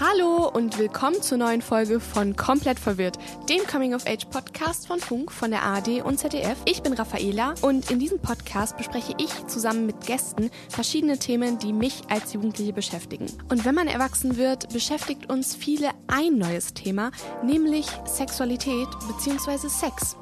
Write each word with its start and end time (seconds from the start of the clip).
Hallo 0.00 0.48
und 0.48 0.78
willkommen 0.78 1.20
zur 1.22 1.38
neuen 1.38 1.60
Folge 1.60 1.98
von 1.98 2.36
Komplett 2.36 2.78
verwirrt, 2.78 3.18
dem 3.48 3.66
Coming-of-Age-Podcast 3.66 4.86
von 4.86 5.00
Funk, 5.00 5.32
von 5.32 5.50
der 5.50 5.64
ARD 5.64 6.04
und 6.04 6.20
ZDF. 6.20 6.56
Ich 6.66 6.84
bin 6.84 6.92
Raffaela 6.92 7.54
und 7.62 7.90
in 7.90 7.98
diesem 7.98 8.20
Podcast 8.20 8.76
bespreche 8.76 9.14
ich 9.18 9.46
zusammen 9.48 9.86
mit 9.86 10.06
Gästen 10.06 10.50
verschiedene 10.68 11.18
Themen, 11.18 11.58
die 11.58 11.72
mich 11.72 12.02
als 12.08 12.32
Jugendliche 12.32 12.72
beschäftigen. 12.72 13.26
Und 13.50 13.64
wenn 13.64 13.74
man 13.74 13.88
erwachsen 13.88 14.36
wird, 14.36 14.72
beschäftigt 14.72 15.28
uns 15.30 15.56
viele 15.56 15.90
ein 16.06 16.38
neues 16.38 16.74
Thema, 16.74 17.10
nämlich 17.42 17.88
Sexualität 18.04 18.86
bzw. 19.08 19.68
Sex. 19.68 20.16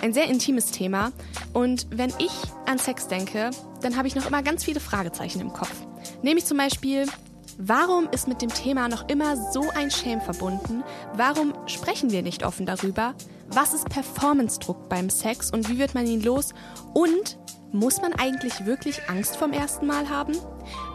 Ein 0.00 0.12
sehr 0.14 0.26
intimes 0.28 0.70
Thema 0.70 1.10
und 1.54 1.88
wenn 1.90 2.12
ich 2.20 2.30
an 2.66 2.78
Sex 2.78 3.08
denke, 3.08 3.50
dann 3.82 3.96
habe 3.96 4.06
ich 4.06 4.14
noch 4.14 4.26
immer 4.26 4.44
ganz 4.44 4.62
viele 4.62 4.78
Fragezeichen 4.78 5.40
im 5.40 5.52
Kopf. 5.52 5.74
Nämlich 6.22 6.46
zum 6.46 6.58
Beispiel, 6.58 7.06
Warum 7.60 8.08
ist 8.12 8.28
mit 8.28 8.40
dem 8.40 8.50
Thema 8.50 8.88
noch 8.88 9.08
immer 9.08 9.36
so 9.36 9.68
ein 9.74 9.90
Shame 9.90 10.20
verbunden? 10.20 10.84
Warum 11.14 11.52
sprechen 11.66 12.12
wir 12.12 12.22
nicht 12.22 12.44
offen 12.44 12.66
darüber? 12.66 13.14
Was 13.48 13.74
ist 13.74 13.88
Performance-Druck 13.88 14.88
beim 14.88 15.10
Sex 15.10 15.50
und 15.50 15.68
wie 15.68 15.76
wird 15.76 15.92
man 15.92 16.06
ihn 16.06 16.22
los? 16.22 16.54
Und 16.94 17.36
muss 17.72 18.00
man 18.00 18.12
eigentlich 18.12 18.66
wirklich 18.66 19.08
Angst 19.08 19.36
vom 19.36 19.52
ersten 19.52 19.86
Mal 19.86 20.08
haben? 20.08 20.36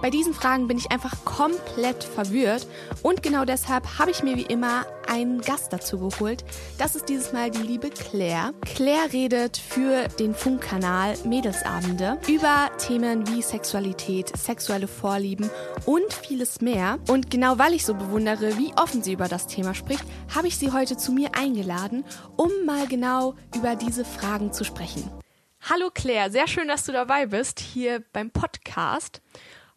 Bei 0.01 0.09
diesen 0.09 0.33
Fragen 0.33 0.67
bin 0.67 0.77
ich 0.77 0.91
einfach 0.91 1.25
komplett 1.25 2.03
verwirrt 2.03 2.67
und 3.01 3.23
genau 3.23 3.45
deshalb 3.45 3.99
habe 3.99 4.11
ich 4.11 4.23
mir 4.23 4.35
wie 4.35 4.43
immer 4.43 4.85
einen 5.07 5.41
Gast 5.41 5.73
dazu 5.73 5.99
geholt. 5.99 6.43
Das 6.77 6.95
ist 6.95 7.09
dieses 7.09 7.33
Mal 7.33 7.51
die 7.51 7.61
liebe 7.61 7.89
Claire. 7.89 8.53
Claire 8.61 9.11
redet 9.11 9.57
für 9.57 10.07
den 10.19 10.33
Funkkanal 10.33 11.15
Mädelsabende 11.25 12.19
über 12.27 12.69
Themen 12.77 13.27
wie 13.27 13.41
Sexualität, 13.41 14.35
sexuelle 14.37 14.87
Vorlieben 14.87 15.49
und 15.85 16.13
vieles 16.13 16.61
mehr. 16.61 16.99
Und 17.09 17.29
genau 17.31 17.57
weil 17.57 17.73
ich 17.73 17.85
so 17.85 17.93
bewundere, 17.93 18.57
wie 18.57 18.73
offen 18.75 19.03
sie 19.03 19.13
über 19.13 19.27
das 19.27 19.47
Thema 19.47 19.73
spricht, 19.73 20.05
habe 20.33 20.47
ich 20.47 20.57
sie 20.57 20.71
heute 20.71 20.97
zu 20.97 21.11
mir 21.11 21.29
eingeladen, 21.35 22.03
um 22.35 22.49
mal 22.65 22.87
genau 22.87 23.35
über 23.55 23.75
diese 23.75 24.05
Fragen 24.05 24.51
zu 24.53 24.63
sprechen. 24.63 25.22
Hallo 25.69 25.89
Claire, 25.93 26.29
sehr 26.29 26.49
schön, 26.49 26.67
dass 26.67 26.83
du 26.83 26.91
dabei 26.91 27.27
bist 27.27 27.61
hier 27.61 28.03
beim 28.11 28.31
Podcast. 28.31 29.21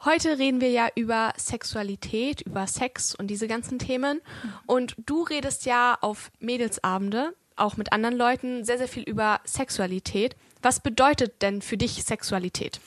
Heute 0.05 0.37
reden 0.37 0.61
wir 0.61 0.71
ja 0.71 0.89
über 0.97 1.33
Sexualität, 1.37 2.41
über 2.41 2.67
Sex 2.67 3.15
und 3.15 3.29
diese 3.29 3.47
ganzen 3.47 3.79
Themen. 3.79 4.21
Und 4.67 4.97
du 4.99 5.23
redest 5.23 5.65
ja 5.65 5.97
auf 6.01 6.33
Mädelsabende, 6.41 7.35
auch 7.55 7.77
mit 7.77 7.93
anderen 7.93 8.17
Leuten, 8.17 8.65
sehr, 8.65 8.79
sehr 8.79 8.89
viel 8.89 9.05
über 9.05 9.41
Sexualität. 9.45 10.35
Was 10.61 10.81
bedeutet 10.81 11.41
denn 11.41 11.63
für 11.63 11.77
dich 11.77 12.03
Sexualität? 12.03 12.81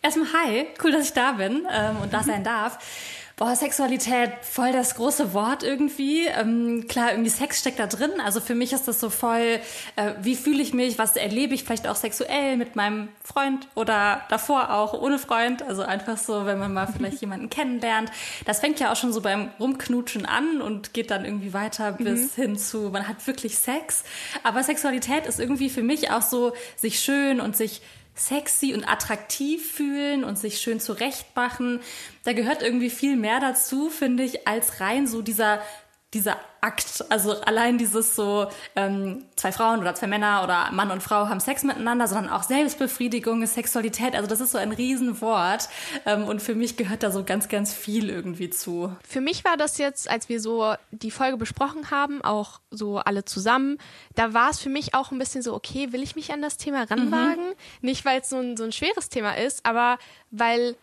Erstmal 0.00 0.32
hi, 0.32 0.66
cool, 0.82 0.92
dass 0.92 1.08
ich 1.08 1.12
da 1.12 1.32
bin 1.32 1.66
ähm, 1.70 1.98
und 1.98 2.14
da 2.14 2.22
sein 2.22 2.42
darf. 2.44 2.78
Boah, 3.38 3.54
Sexualität, 3.54 4.30
voll 4.40 4.72
das 4.72 4.94
große 4.94 5.34
Wort 5.34 5.62
irgendwie. 5.62 6.26
Ähm, 6.26 6.86
klar, 6.88 7.10
irgendwie 7.10 7.28
Sex 7.28 7.60
steckt 7.60 7.78
da 7.78 7.86
drin. 7.86 8.12
Also 8.24 8.40
für 8.40 8.54
mich 8.54 8.72
ist 8.72 8.88
das 8.88 8.98
so 8.98 9.10
voll, 9.10 9.60
äh, 9.96 10.14
wie 10.22 10.36
fühle 10.36 10.62
ich 10.62 10.72
mich, 10.72 10.96
was 10.96 11.16
erlebe 11.16 11.52
ich 11.52 11.64
vielleicht 11.64 11.86
auch 11.86 11.96
sexuell 11.96 12.56
mit 12.56 12.76
meinem 12.76 13.10
Freund 13.22 13.68
oder 13.74 14.22
davor 14.30 14.72
auch 14.72 14.94
ohne 14.94 15.18
Freund. 15.18 15.62
Also 15.62 15.82
einfach 15.82 16.16
so, 16.16 16.46
wenn 16.46 16.58
man 16.58 16.72
mal 16.72 16.86
vielleicht 16.86 17.20
jemanden 17.20 17.50
kennenlernt. 17.50 18.10
Das 18.46 18.60
fängt 18.60 18.80
ja 18.80 18.90
auch 18.90 18.96
schon 18.96 19.12
so 19.12 19.20
beim 19.20 19.50
Rumknutschen 19.60 20.24
an 20.24 20.62
und 20.62 20.94
geht 20.94 21.10
dann 21.10 21.26
irgendwie 21.26 21.52
weiter 21.52 21.92
bis 21.92 22.38
mhm. 22.38 22.42
hin 22.42 22.56
zu, 22.56 22.88
man 22.88 23.06
hat 23.06 23.26
wirklich 23.26 23.58
Sex. 23.58 24.04
Aber 24.44 24.62
Sexualität 24.62 25.26
ist 25.26 25.40
irgendwie 25.40 25.68
für 25.68 25.82
mich 25.82 26.10
auch 26.10 26.22
so, 26.22 26.54
sich 26.76 27.00
schön 27.00 27.42
und 27.42 27.54
sich 27.54 27.82
sexy 28.16 28.74
und 28.74 28.88
attraktiv 28.88 29.72
fühlen 29.72 30.24
und 30.24 30.38
sich 30.38 30.58
schön 30.58 30.80
zurechtmachen. 30.80 31.80
Da 32.24 32.32
gehört 32.32 32.62
irgendwie 32.62 32.90
viel 32.90 33.16
mehr 33.16 33.40
dazu, 33.40 33.90
finde 33.90 34.24
ich, 34.24 34.48
als 34.48 34.80
rein 34.80 35.06
so 35.06 35.22
dieser 35.22 35.60
dieser 36.16 36.38
Akt, 36.62 37.04
also 37.10 37.38
allein 37.42 37.76
dieses 37.76 38.16
so, 38.16 38.48
ähm, 38.74 39.26
zwei 39.36 39.52
Frauen 39.52 39.80
oder 39.80 39.94
zwei 39.94 40.06
Männer 40.06 40.42
oder 40.42 40.72
Mann 40.72 40.90
und 40.90 41.02
Frau 41.02 41.28
haben 41.28 41.40
Sex 41.40 41.62
miteinander, 41.62 42.08
sondern 42.08 42.32
auch 42.32 42.42
Selbstbefriedigung 42.42 43.46
Sexualität. 43.46 44.14
Also 44.14 44.26
das 44.26 44.40
ist 44.40 44.52
so 44.52 44.58
ein 44.58 44.72
Riesenwort 44.72 45.68
ähm, 46.06 46.24
und 46.24 46.40
für 46.40 46.54
mich 46.54 46.78
gehört 46.78 47.02
da 47.02 47.10
so 47.10 47.22
ganz, 47.22 47.48
ganz 47.48 47.74
viel 47.74 48.08
irgendwie 48.08 48.48
zu. 48.48 48.96
Für 49.06 49.20
mich 49.20 49.44
war 49.44 49.58
das 49.58 49.76
jetzt, 49.76 50.10
als 50.10 50.30
wir 50.30 50.40
so 50.40 50.74
die 50.90 51.10
Folge 51.10 51.36
besprochen 51.36 51.90
haben, 51.90 52.22
auch 52.24 52.60
so 52.70 52.96
alle 52.96 53.26
zusammen, 53.26 53.76
da 54.14 54.32
war 54.32 54.50
es 54.50 54.58
für 54.58 54.70
mich 54.70 54.94
auch 54.94 55.12
ein 55.12 55.18
bisschen 55.18 55.42
so, 55.42 55.54
okay, 55.54 55.92
will 55.92 56.02
ich 56.02 56.16
mich 56.16 56.32
an 56.32 56.40
das 56.40 56.56
Thema 56.56 56.84
ranwagen? 56.84 57.50
Mhm. 57.50 57.56
Nicht, 57.82 58.06
weil 58.06 58.22
es 58.22 58.30
so 58.30 58.38
ein, 58.38 58.56
so 58.56 58.64
ein 58.64 58.72
schweres 58.72 59.10
Thema 59.10 59.36
ist, 59.36 59.66
aber 59.66 59.98
weil 60.30 60.76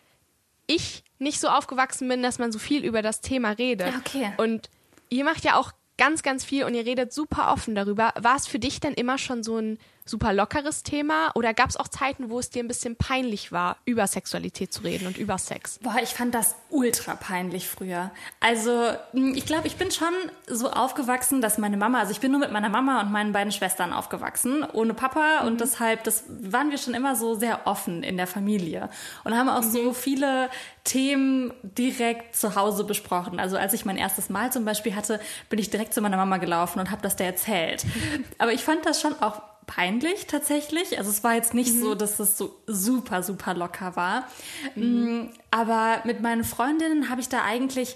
ich 0.67 1.03
nicht 1.17 1.39
so 1.39 1.47
aufgewachsen 1.47 2.07
bin, 2.07 2.21
dass 2.21 2.37
man 2.37 2.51
so 2.51 2.59
viel 2.59 2.85
über 2.85 3.01
das 3.01 3.21
Thema 3.21 3.51
redet. 3.51 3.93
Okay. 3.97 4.31
Und 4.37 4.69
ihr 5.09 5.23
macht 5.23 5.43
ja 5.43 5.55
auch 5.57 5.71
ganz, 5.97 6.23
ganz 6.23 6.43
viel 6.43 6.63
und 6.63 6.73
ihr 6.73 6.85
redet 6.85 7.13
super 7.13 7.51
offen 7.51 7.75
darüber. 7.75 8.13
War 8.19 8.35
es 8.35 8.47
für 8.47 8.59
dich 8.59 8.79
denn 8.79 8.93
immer 8.93 9.17
schon 9.17 9.43
so 9.43 9.57
ein 9.57 9.77
super 10.05 10.33
lockeres 10.33 10.83
Thema 10.83 11.31
oder 11.35 11.53
gab 11.53 11.69
es 11.69 11.77
auch 11.77 11.87
Zeiten, 11.87 12.29
wo 12.29 12.39
es 12.39 12.49
dir 12.49 12.63
ein 12.63 12.67
bisschen 12.67 12.95
peinlich 12.95 13.51
war, 13.51 13.77
über 13.85 14.05
Sexualität 14.07 14.73
zu 14.73 14.81
reden 14.81 15.07
und 15.07 15.17
über 15.17 15.37
Sex? 15.37 15.79
Boah, 15.81 15.95
ich 16.01 16.09
fand 16.09 16.35
das 16.35 16.55
ultra 16.69 17.15
peinlich 17.15 17.67
früher. 17.67 18.11
Also 18.39 18.91
hm, 19.11 19.33
ich 19.35 19.45
glaube, 19.45 19.67
ich 19.67 19.75
bin 19.77 19.91
schon 19.91 20.13
so 20.47 20.71
aufgewachsen, 20.71 21.41
dass 21.41 21.57
meine 21.57 21.77
Mama, 21.77 21.99
also 21.99 22.11
ich 22.11 22.19
bin 22.19 22.31
nur 22.31 22.39
mit 22.39 22.51
meiner 22.51 22.69
Mama 22.69 23.01
und 23.01 23.11
meinen 23.11 23.31
beiden 23.31 23.51
Schwestern 23.51 23.93
aufgewachsen, 23.93 24.65
ohne 24.73 24.93
Papa 24.93 25.41
mhm. 25.41 25.47
und 25.47 25.61
deshalb, 25.61 26.03
das 26.03 26.25
waren 26.27 26.71
wir 26.71 26.77
schon 26.77 26.93
immer 26.93 27.15
so 27.15 27.35
sehr 27.35 27.65
offen 27.65 28.03
in 28.03 28.17
der 28.17 28.27
Familie 28.27 28.89
und 29.23 29.37
haben 29.37 29.49
auch 29.49 29.63
mhm. 29.63 29.71
so 29.71 29.93
viele 29.93 30.49
Themen 30.83 31.53
direkt 31.63 32.35
zu 32.35 32.55
Hause 32.55 32.83
besprochen. 32.83 33.39
Also 33.39 33.57
als 33.57 33.73
ich 33.73 33.85
mein 33.85 33.97
erstes 33.97 34.29
Mal 34.29 34.51
zum 34.51 34.65
Beispiel 34.65 34.95
hatte, 34.95 35.19
bin 35.49 35.59
ich 35.59 35.69
direkt 35.69 35.93
zu 35.93 36.01
meiner 36.01 36.17
Mama 36.17 36.37
gelaufen 36.37 36.79
und 36.79 36.91
habe 36.91 37.01
das 37.01 37.15
der 37.15 37.27
erzählt. 37.27 37.85
Aber 38.37 38.51
ich 38.51 38.63
fand 38.63 38.85
das 38.85 38.99
schon 38.99 39.13
auch 39.21 39.41
peinlich 39.65 40.27
tatsächlich. 40.27 40.97
Also 40.97 41.09
es 41.09 41.23
war 41.23 41.35
jetzt 41.35 41.53
nicht 41.53 41.73
mhm. 41.75 41.81
so, 41.81 41.95
dass 41.95 42.19
es 42.19 42.37
so 42.37 42.55
super, 42.67 43.23
super 43.23 43.53
locker 43.53 43.95
war. 43.95 44.27
Mhm. 44.75 44.83
Mm, 44.83 45.29
aber 45.51 46.01
mit 46.05 46.21
meinen 46.21 46.43
Freundinnen 46.43 47.09
habe 47.09 47.21
ich 47.21 47.29
da 47.29 47.43
eigentlich 47.43 47.95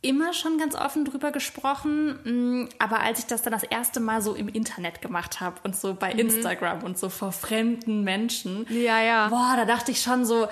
immer 0.00 0.32
schon 0.32 0.58
ganz 0.58 0.76
offen 0.76 1.04
drüber 1.04 1.32
gesprochen, 1.32 2.18
mm, 2.24 2.68
aber 2.78 3.00
als 3.00 3.18
ich 3.18 3.26
das 3.26 3.42
dann 3.42 3.52
das 3.52 3.64
erste 3.64 3.98
Mal 3.98 4.22
so 4.22 4.34
im 4.34 4.48
Internet 4.48 5.02
gemacht 5.02 5.40
habe 5.40 5.56
und 5.64 5.74
so 5.74 5.94
bei 5.94 6.12
mhm. 6.14 6.20
Instagram 6.20 6.84
und 6.84 6.96
so 6.98 7.08
vor 7.08 7.32
fremden 7.32 8.04
Menschen, 8.04 8.66
ja, 8.70 9.02
ja. 9.02 9.28
boah, 9.28 9.54
da 9.56 9.64
dachte 9.64 9.90
ich 9.90 10.00
schon 10.00 10.24
so, 10.24 10.46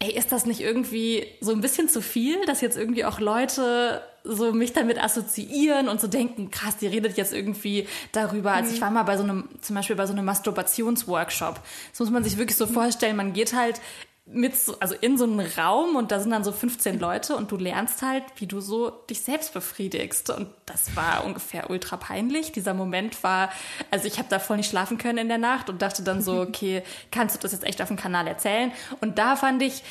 ey, 0.00 0.12
ist 0.12 0.32
das 0.32 0.44
nicht 0.44 0.60
irgendwie 0.60 1.26
so 1.40 1.52
ein 1.52 1.60
bisschen 1.60 1.88
zu 1.88 2.02
viel, 2.02 2.44
dass 2.46 2.60
jetzt 2.60 2.76
irgendwie 2.76 3.04
auch 3.04 3.20
Leute 3.20 4.02
so 4.22 4.52
mich 4.52 4.74
damit 4.74 5.02
assoziieren 5.02 5.88
und 5.88 5.98
so 5.98 6.06
denken, 6.06 6.50
krass, 6.50 6.76
die 6.76 6.86
redet 6.86 7.16
jetzt 7.16 7.32
irgendwie 7.32 7.86
darüber. 8.12 8.52
Also 8.52 8.70
ich 8.72 8.80
mhm. 8.80 8.84
war 8.84 8.90
mal 8.90 9.02
bei 9.04 9.16
so 9.16 9.22
einem, 9.22 9.48
zum 9.62 9.76
Beispiel 9.76 9.96
bei 9.96 10.06
so 10.06 10.12
einem 10.12 10.26
Masturbationsworkshop. 10.26 11.60
Das 11.90 12.00
muss 12.00 12.10
man 12.10 12.22
sich 12.22 12.36
wirklich 12.36 12.56
so 12.56 12.66
mhm. 12.66 12.74
vorstellen. 12.74 13.16
Man 13.16 13.32
geht 13.32 13.54
halt 13.54 13.80
mit 14.26 14.56
so, 14.56 14.78
also 14.78 14.94
in 15.00 15.18
so 15.18 15.24
einen 15.24 15.40
Raum 15.40 15.96
und 15.96 16.12
da 16.12 16.20
sind 16.20 16.30
dann 16.30 16.44
so 16.44 16.52
15 16.52 17.00
Leute 17.00 17.36
und 17.36 17.50
du 17.50 17.56
lernst 17.56 18.02
halt, 18.02 18.22
wie 18.36 18.46
du 18.46 18.60
so 18.60 18.90
dich 18.90 19.22
selbst 19.22 19.52
befriedigst. 19.52 20.30
Und 20.30 20.48
das 20.66 20.94
war 20.94 21.24
ungefähr 21.24 21.68
ultra 21.70 21.96
peinlich. 21.96 22.52
Dieser 22.52 22.74
Moment 22.74 23.22
war, 23.24 23.50
also 23.90 24.06
ich 24.06 24.18
habe 24.18 24.28
da 24.28 24.38
voll 24.38 24.58
nicht 24.58 24.70
schlafen 24.70 24.98
können 24.98 25.18
in 25.18 25.28
der 25.28 25.38
Nacht 25.38 25.68
und 25.68 25.82
dachte 25.82 26.02
dann 26.02 26.22
so, 26.22 26.40
okay, 26.40 26.82
kannst 27.10 27.36
du 27.36 27.40
das 27.40 27.52
jetzt 27.52 27.64
echt 27.64 27.82
auf 27.82 27.88
dem 27.88 27.96
Kanal 27.96 28.26
erzählen? 28.26 28.72
Und 29.00 29.18
da 29.18 29.34
fand 29.36 29.62
ich, 29.62 29.82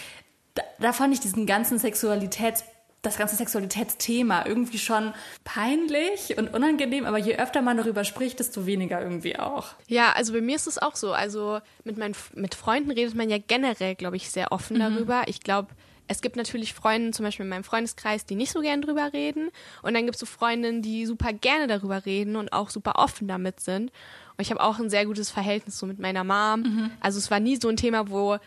da, 0.54 0.64
da 0.80 0.94
fand 0.94 1.14
ich 1.14 1.20
diesen 1.20 1.46
ganzen 1.46 1.78
Sexualitäts 1.78 2.64
das 3.02 3.18
ganze 3.18 3.36
Sexualitätsthema 3.36 4.46
irgendwie 4.46 4.78
schon 4.78 5.14
peinlich 5.44 6.38
und 6.38 6.54
unangenehm, 6.54 7.06
aber 7.06 7.18
je 7.18 7.38
öfter 7.38 7.62
man 7.62 7.78
darüber 7.78 8.04
spricht, 8.04 8.40
desto 8.40 8.66
weniger 8.66 9.02
irgendwie 9.02 9.40
auch. 9.40 9.68
Ja, 9.88 10.12
also 10.14 10.34
bei 10.34 10.42
mir 10.42 10.56
ist 10.56 10.68
es 10.68 10.78
auch 10.78 10.96
so. 10.96 11.14
Also 11.14 11.60
mit 11.84 11.98
meinen 11.98 12.16
mit 12.34 12.56
Freunden 12.56 12.92
redet 12.92 13.16
man 13.16 13.30
ja 13.30 13.38
generell, 13.38 13.96
glaube 13.96 14.18
ich, 14.18 14.30
sehr 14.30 14.52
offen 14.52 14.78
mhm. 14.78 14.82
darüber. 14.82 15.24
Ich 15.28 15.40
glaube, 15.40 15.70
es 16.10 16.22
gibt 16.22 16.36
natürlich 16.36 16.74
Freunde, 16.74 17.12
zum 17.12 17.24
Beispiel 17.24 17.44
in 17.44 17.50
meinem 17.50 17.64
Freundeskreis, 17.64 18.26
die 18.26 18.36
nicht 18.36 18.52
so 18.52 18.62
gern 18.62 18.82
drüber 18.82 19.14
reden. 19.14 19.50
Und 19.84 19.94
dann 19.94 20.06
gibt 20.06 20.16
es 20.16 20.20
so 20.20 20.26
Freundinnen, 20.26 20.82
die 20.82 21.06
super 21.06 21.32
gerne 21.34 21.68
darüber 21.68 22.06
reden 22.06 22.36
und 22.36 22.52
auch 22.52 22.72
super 22.72 22.96
offen 22.96 23.28
damit 23.28 23.60
sind. 23.60 23.92
Und 24.36 24.42
ich 24.42 24.50
habe 24.50 24.62
auch 24.62 24.80
ein 24.80 24.90
sehr 24.90 25.06
gutes 25.06 25.30
Verhältnis 25.30 25.78
so 25.78 25.86
mit 25.86 26.00
meiner 26.00 26.24
Mom. 26.24 26.62
Mhm. 26.62 26.92
Also 27.00 27.20
es 27.20 27.30
war 27.30 27.40
nie 27.40 27.58
so 27.58 27.70
ein 27.70 27.78
Thema, 27.78 28.10
wo 28.10 28.40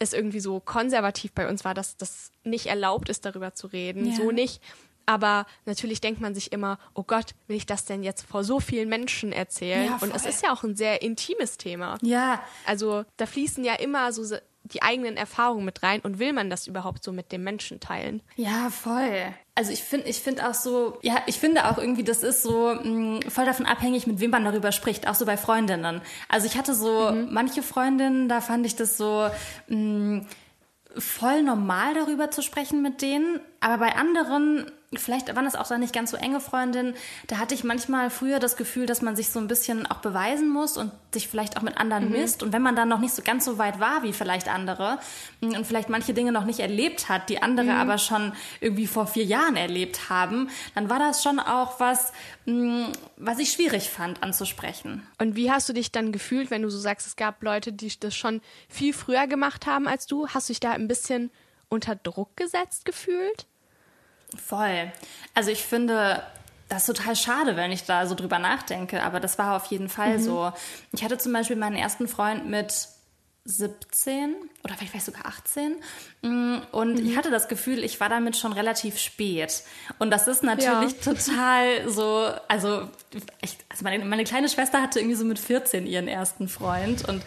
es 0.00 0.12
irgendwie 0.12 0.40
so 0.40 0.58
konservativ 0.58 1.32
bei 1.32 1.48
uns 1.48 1.64
war, 1.64 1.74
dass 1.74 1.96
das 1.96 2.32
nicht 2.42 2.66
erlaubt 2.66 3.08
ist, 3.08 3.24
darüber 3.24 3.54
zu 3.54 3.68
reden. 3.68 4.06
Ja. 4.06 4.16
So 4.16 4.32
nicht. 4.32 4.60
Aber 5.06 5.46
natürlich 5.66 6.00
denkt 6.00 6.20
man 6.20 6.34
sich 6.34 6.52
immer, 6.52 6.78
oh 6.94 7.02
Gott, 7.02 7.34
will 7.48 7.56
ich 7.56 7.66
das 7.66 7.84
denn 7.84 8.02
jetzt 8.02 8.22
vor 8.22 8.44
so 8.44 8.60
vielen 8.60 8.88
Menschen 8.88 9.32
erzählen? 9.32 9.86
Ja, 9.86 9.98
und 10.00 10.14
es 10.14 10.24
ist 10.24 10.42
ja 10.42 10.52
auch 10.52 10.62
ein 10.62 10.76
sehr 10.76 11.02
intimes 11.02 11.56
Thema. 11.56 11.98
Ja. 12.02 12.42
Also 12.64 13.04
da 13.16 13.26
fließen 13.26 13.64
ja 13.64 13.74
immer 13.74 14.12
so 14.12 14.36
die 14.72 14.82
eigenen 14.82 15.16
Erfahrungen 15.16 15.64
mit 15.64 15.82
rein 15.82 16.00
und 16.00 16.18
will 16.18 16.32
man 16.32 16.50
das 16.50 16.66
überhaupt 16.66 17.04
so 17.04 17.12
mit 17.12 17.32
dem 17.32 17.44
Menschen 17.44 17.80
teilen? 17.80 18.22
Ja, 18.36 18.70
voll. 18.70 19.34
Also 19.54 19.72
ich 19.72 19.82
finde, 19.82 20.08
ich 20.08 20.20
finde 20.20 20.48
auch 20.48 20.54
so, 20.54 20.98
ja, 21.02 21.16
ich 21.26 21.38
finde 21.38 21.68
auch 21.68 21.78
irgendwie, 21.78 22.04
das 22.04 22.22
ist 22.22 22.42
so 22.42 22.74
mh, 22.74 22.84
mm, 22.84 23.22
voll 23.28 23.44
davon 23.44 23.66
abhängig, 23.66 24.06
mit 24.06 24.20
wem 24.20 24.30
man 24.30 24.44
darüber 24.44 24.72
spricht, 24.72 25.06
auch 25.08 25.14
so 25.14 25.26
bei 25.26 25.36
Freundinnen. 25.36 26.00
Also 26.28 26.46
ich 26.46 26.56
hatte 26.56 26.74
so 26.74 27.10
mhm. 27.10 27.28
manche 27.30 27.62
Freundinnen, 27.62 28.28
da 28.28 28.40
fand 28.40 28.64
ich 28.66 28.76
das 28.76 28.96
so 28.96 29.28
mh, 29.68 29.76
mm, 29.76 30.26
voll 30.96 31.42
normal 31.42 31.94
darüber 31.94 32.30
zu 32.30 32.42
sprechen 32.42 32.82
mit 32.82 33.02
denen. 33.02 33.40
aber 33.60 33.78
bei 33.78 33.96
anderen 33.96 34.70
vielleicht 34.96 35.34
waren 35.36 35.46
es 35.46 35.54
auch 35.54 35.68
dann 35.68 35.80
nicht 35.80 35.94
ganz 35.94 36.10
so 36.10 36.16
enge 36.16 36.40
Freundinnen, 36.40 36.94
da 37.28 37.38
hatte 37.38 37.54
ich 37.54 37.62
manchmal 37.62 38.10
früher 38.10 38.40
das 38.40 38.56
Gefühl, 38.56 38.86
dass 38.86 39.02
man 39.02 39.14
sich 39.14 39.28
so 39.28 39.38
ein 39.38 39.46
bisschen 39.46 39.86
auch 39.86 39.98
beweisen 39.98 40.48
muss 40.48 40.76
und 40.76 40.90
sich 41.14 41.28
vielleicht 41.28 41.56
auch 41.56 41.62
mit 41.62 41.78
anderen 41.78 42.06
mhm. 42.06 42.12
misst. 42.12 42.42
Und 42.42 42.52
wenn 42.52 42.62
man 42.62 42.74
dann 42.74 42.88
noch 42.88 42.98
nicht 42.98 43.14
so 43.14 43.22
ganz 43.22 43.44
so 43.44 43.56
weit 43.56 43.78
war 43.78 44.02
wie 44.02 44.12
vielleicht 44.12 44.48
andere 44.48 44.98
und 45.40 45.64
vielleicht 45.64 45.90
manche 45.90 46.12
Dinge 46.12 46.32
noch 46.32 46.44
nicht 46.44 46.58
erlebt 46.58 47.08
hat, 47.08 47.28
die 47.28 47.40
andere 47.40 47.66
mhm. 47.66 47.78
aber 47.78 47.98
schon 47.98 48.32
irgendwie 48.60 48.88
vor 48.88 49.06
vier 49.06 49.24
Jahren 49.24 49.54
erlebt 49.54 50.10
haben, 50.10 50.50
dann 50.74 50.90
war 50.90 50.98
das 50.98 51.22
schon 51.22 51.38
auch 51.38 51.78
was, 51.78 52.12
mm, 52.46 52.86
was 53.16 53.38
ich 53.38 53.52
schwierig 53.52 53.90
fand 53.90 54.24
anzusprechen. 54.24 55.06
Und 55.18 55.36
wie 55.36 55.52
hast 55.52 55.68
du 55.68 55.72
dich 55.72 55.92
dann 55.92 56.10
gefühlt, 56.10 56.50
wenn 56.50 56.62
du 56.62 56.68
so 56.68 56.78
sagst, 56.80 57.06
es 57.06 57.14
gab 57.14 57.44
Leute, 57.44 57.72
die 57.72 57.92
das 58.00 58.16
schon 58.16 58.40
viel 58.68 58.92
früher 58.92 59.28
gemacht 59.28 59.66
haben 59.66 59.86
als 59.86 60.06
du? 60.06 60.26
Hast 60.26 60.48
du 60.48 60.52
dich 60.52 60.60
da 60.60 60.72
ein 60.72 60.88
bisschen 60.88 61.30
unter 61.68 61.94
Druck 61.94 62.36
gesetzt 62.36 62.84
gefühlt? 62.84 63.46
Voll. 64.36 64.92
Also 65.34 65.50
ich 65.50 65.62
finde 65.64 66.22
das 66.70 66.88
ist 66.88 66.96
total 66.96 67.16
schade, 67.16 67.56
wenn 67.56 67.72
ich 67.72 67.84
da 67.84 68.06
so 68.06 68.14
drüber 68.14 68.38
nachdenke, 68.38 69.02
aber 69.02 69.18
das 69.18 69.38
war 69.38 69.56
auf 69.56 69.66
jeden 69.66 69.88
Fall 69.88 70.18
mhm. 70.18 70.22
so. 70.22 70.52
Ich 70.92 71.02
hatte 71.02 71.18
zum 71.18 71.32
Beispiel 71.32 71.56
meinen 71.56 71.74
ersten 71.74 72.06
Freund 72.06 72.48
mit 72.48 72.88
17 73.44 74.34
oder 74.64 74.74
vielleicht 74.74 75.04
sogar 75.04 75.26
18. 75.26 75.76
Mm, 76.22 76.56
und 76.72 76.94
mhm. 76.94 77.06
ich 77.06 77.16
hatte 77.16 77.30
das 77.30 77.48
Gefühl, 77.48 77.82
ich 77.82 77.98
war 77.98 78.10
damit 78.10 78.36
schon 78.36 78.52
relativ 78.52 78.98
spät. 78.98 79.62
Und 79.98 80.10
das 80.10 80.28
ist 80.28 80.42
natürlich 80.42 80.92
ja. 81.04 81.12
total 81.12 81.88
so, 81.88 82.30
also, 82.48 82.88
ich, 83.40 83.56
also 83.70 83.84
meine, 83.84 84.04
meine, 84.04 84.24
kleine 84.24 84.48
Schwester 84.48 84.82
hatte 84.82 85.00
irgendwie 85.00 85.16
so 85.16 85.24
mit 85.24 85.38
14 85.38 85.86
ihren 85.86 86.06
ersten 86.06 86.48
Freund 86.48 87.08
und 87.08 87.22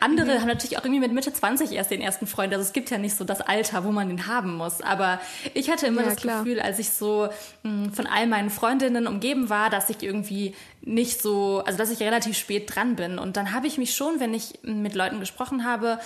andere 0.00 0.34
mhm. 0.34 0.40
haben 0.40 0.48
natürlich 0.48 0.78
auch 0.78 0.84
irgendwie 0.84 1.00
mit 1.00 1.12
Mitte 1.12 1.32
20 1.32 1.70
erst 1.72 1.90
den 1.90 2.00
ersten 2.00 2.26
Freund. 2.26 2.52
Also 2.52 2.64
es 2.64 2.72
gibt 2.72 2.90
ja 2.90 2.98
nicht 2.98 3.16
so 3.16 3.24
das 3.24 3.40
Alter, 3.40 3.84
wo 3.84 3.92
man 3.92 4.08
den 4.08 4.26
haben 4.26 4.56
muss. 4.56 4.80
Aber 4.80 5.20
ich 5.54 5.70
hatte 5.70 5.86
immer 5.86 6.02
ja, 6.02 6.10
das 6.10 6.16
klar. 6.16 6.42
Gefühl, 6.42 6.60
als 6.60 6.80
ich 6.80 6.90
so 6.90 7.28
mh, 7.62 7.70
mm, 7.70 7.92
von 7.92 8.06
all 8.06 8.26
meinen 8.26 8.50
Freundinnen 8.50 9.06
umgeben 9.06 9.48
war, 9.48 9.70
dass 9.70 9.88
ich 9.88 10.02
irgendwie 10.02 10.54
nicht 10.84 11.22
so, 11.22 11.62
also 11.64 11.78
dass 11.78 11.90
ich 11.90 12.00
relativ 12.00 12.36
spät 12.36 12.74
dran 12.74 12.96
bin. 12.96 13.18
Und 13.18 13.36
dann 13.36 13.52
habe 13.52 13.68
ich 13.68 13.78
mich 13.78 13.94
schon, 13.94 14.18
wenn 14.18 14.34
ich 14.34 14.58
mit 14.62 14.94
Leuten 14.94 15.20
gesprochen 15.20 15.51
habe, 15.60 15.98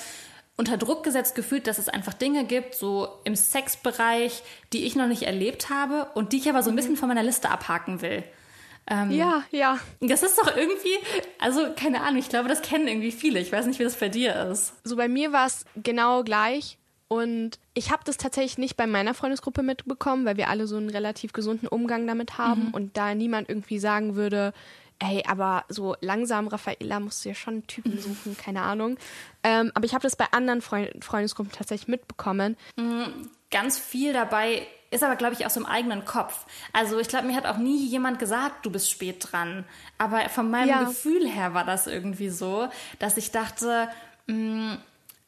unter 0.57 0.77
Druck 0.77 1.05
gesetzt 1.05 1.35
gefühlt, 1.35 1.67
dass 1.67 1.79
es 1.79 1.89
einfach 1.89 2.15
Dinge 2.15 2.45
gibt, 2.45 2.75
so 2.75 3.09
im 3.25 3.37
Sexbereich, 3.37 4.43
die 4.73 4.85
ich 4.85 4.97
noch 4.97 5.07
nicht 5.07 5.25
erlebt 5.25 5.71
habe 5.71 6.09
und 6.15 6.33
die 6.33 6.39
ich 6.39 6.49
aber 6.49 6.63
so 6.63 6.71
ein 6.71 6.73
mhm. 6.73 6.77
bisschen 6.77 6.97
von 6.97 7.09
meiner 7.09 7.23
Liste 7.23 7.51
abhaken 7.51 8.01
will. 8.01 8.25
Ähm, 8.89 9.11
ja, 9.11 9.43
ja. 9.51 9.79
Das 10.01 10.23
ist 10.23 10.39
doch 10.39 10.57
irgendwie, 10.57 10.97
also 11.39 11.67
keine 11.77 12.03
Ahnung, 12.03 12.19
ich 12.19 12.29
glaube, 12.29 12.49
das 12.49 12.63
kennen 12.63 12.87
irgendwie 12.87 13.13
viele. 13.13 13.41
Ich 13.41 13.53
weiß 13.53 13.67
nicht, 13.67 13.79
wie 13.79 13.85
das 13.85 13.97
bei 13.97 14.09
dir 14.09 14.35
ist. 14.51 14.75
So 14.85 14.97
bei 14.97 15.09
mir 15.09 15.33
war 15.33 15.47
es 15.47 15.65
genau 15.77 16.23
gleich. 16.23 16.79
Und 17.09 17.59
ich 17.75 17.93
habe 17.93 18.03
das 18.05 18.17
tatsächlich 18.17 18.59
nicht 18.59 18.77
bei 18.77 18.87
meiner 18.87 19.15
Freundesgruppe 19.15 19.63
mitbekommen, 19.63 20.25
weil 20.25 20.37
wir 20.37 20.49
alle 20.49 20.67
so 20.67 20.77
einen 20.77 20.91
relativ 20.91 21.33
gesunden 21.33 21.69
Umgang 21.69 22.07
damit 22.07 22.37
haben 22.37 22.67
mhm. 22.67 22.75
und 22.75 22.97
da 22.97 23.15
niemand 23.15 23.49
irgendwie 23.49 23.79
sagen 23.79 24.17
würde, 24.17 24.53
ey, 24.99 25.23
aber 25.27 25.65
so 25.69 25.97
langsam, 26.01 26.49
Raffaella, 26.49 27.01
musst 27.01 27.25
du 27.25 27.31
ja 27.31 27.35
schon 27.35 27.55
einen 27.55 27.67
Typen 27.67 28.01
suchen, 28.01 28.37
keine 28.37 28.63
Ahnung. 28.63 28.97
Ähm, 29.43 29.71
aber 29.75 29.85
ich 29.85 29.95
habe 29.95 30.03
das 30.03 30.17
bei 30.17 30.27
anderen 30.33 30.63
Freund 30.63 31.05
Freundesgruppen 31.05 31.53
tatsächlich 31.53 31.89
mitbekommen. 31.89 32.57
Mhm, 32.77 33.31
ganz 33.51 33.79
viel 33.79 34.13
dabei 34.13 34.67
ist 34.91 35.03
aber, 35.03 35.17
glaube 35.17 35.35
ich, 35.35 35.45
aus 35.45 35.55
dem 35.55 35.67
eigenen 35.67 36.05
Kopf. 36.05 36.47
Also 36.73 36.99
ich 36.99 37.09
glaube, 37.09 37.27
mir 37.27 37.37
hat 37.37 37.47
auch 37.47 37.59
nie 37.59 37.87
jemand 37.87 38.19
gesagt, 38.19 38.65
du 38.65 38.71
bist 38.71 38.91
spät 38.91 39.17
dran. 39.21 39.65
Aber 39.99 40.29
von 40.29 40.51
meinem 40.51 40.69
ja. 40.69 40.85
Gefühl 40.85 41.29
her 41.29 41.55
war 41.55 41.65
das 41.65 41.87
irgendwie 41.87 42.29
so, 42.29 42.69
dass 42.99 43.17
ich 43.17 43.33
dachte, 43.33 43.89
mh, 44.27 44.35
mm, 44.37 44.79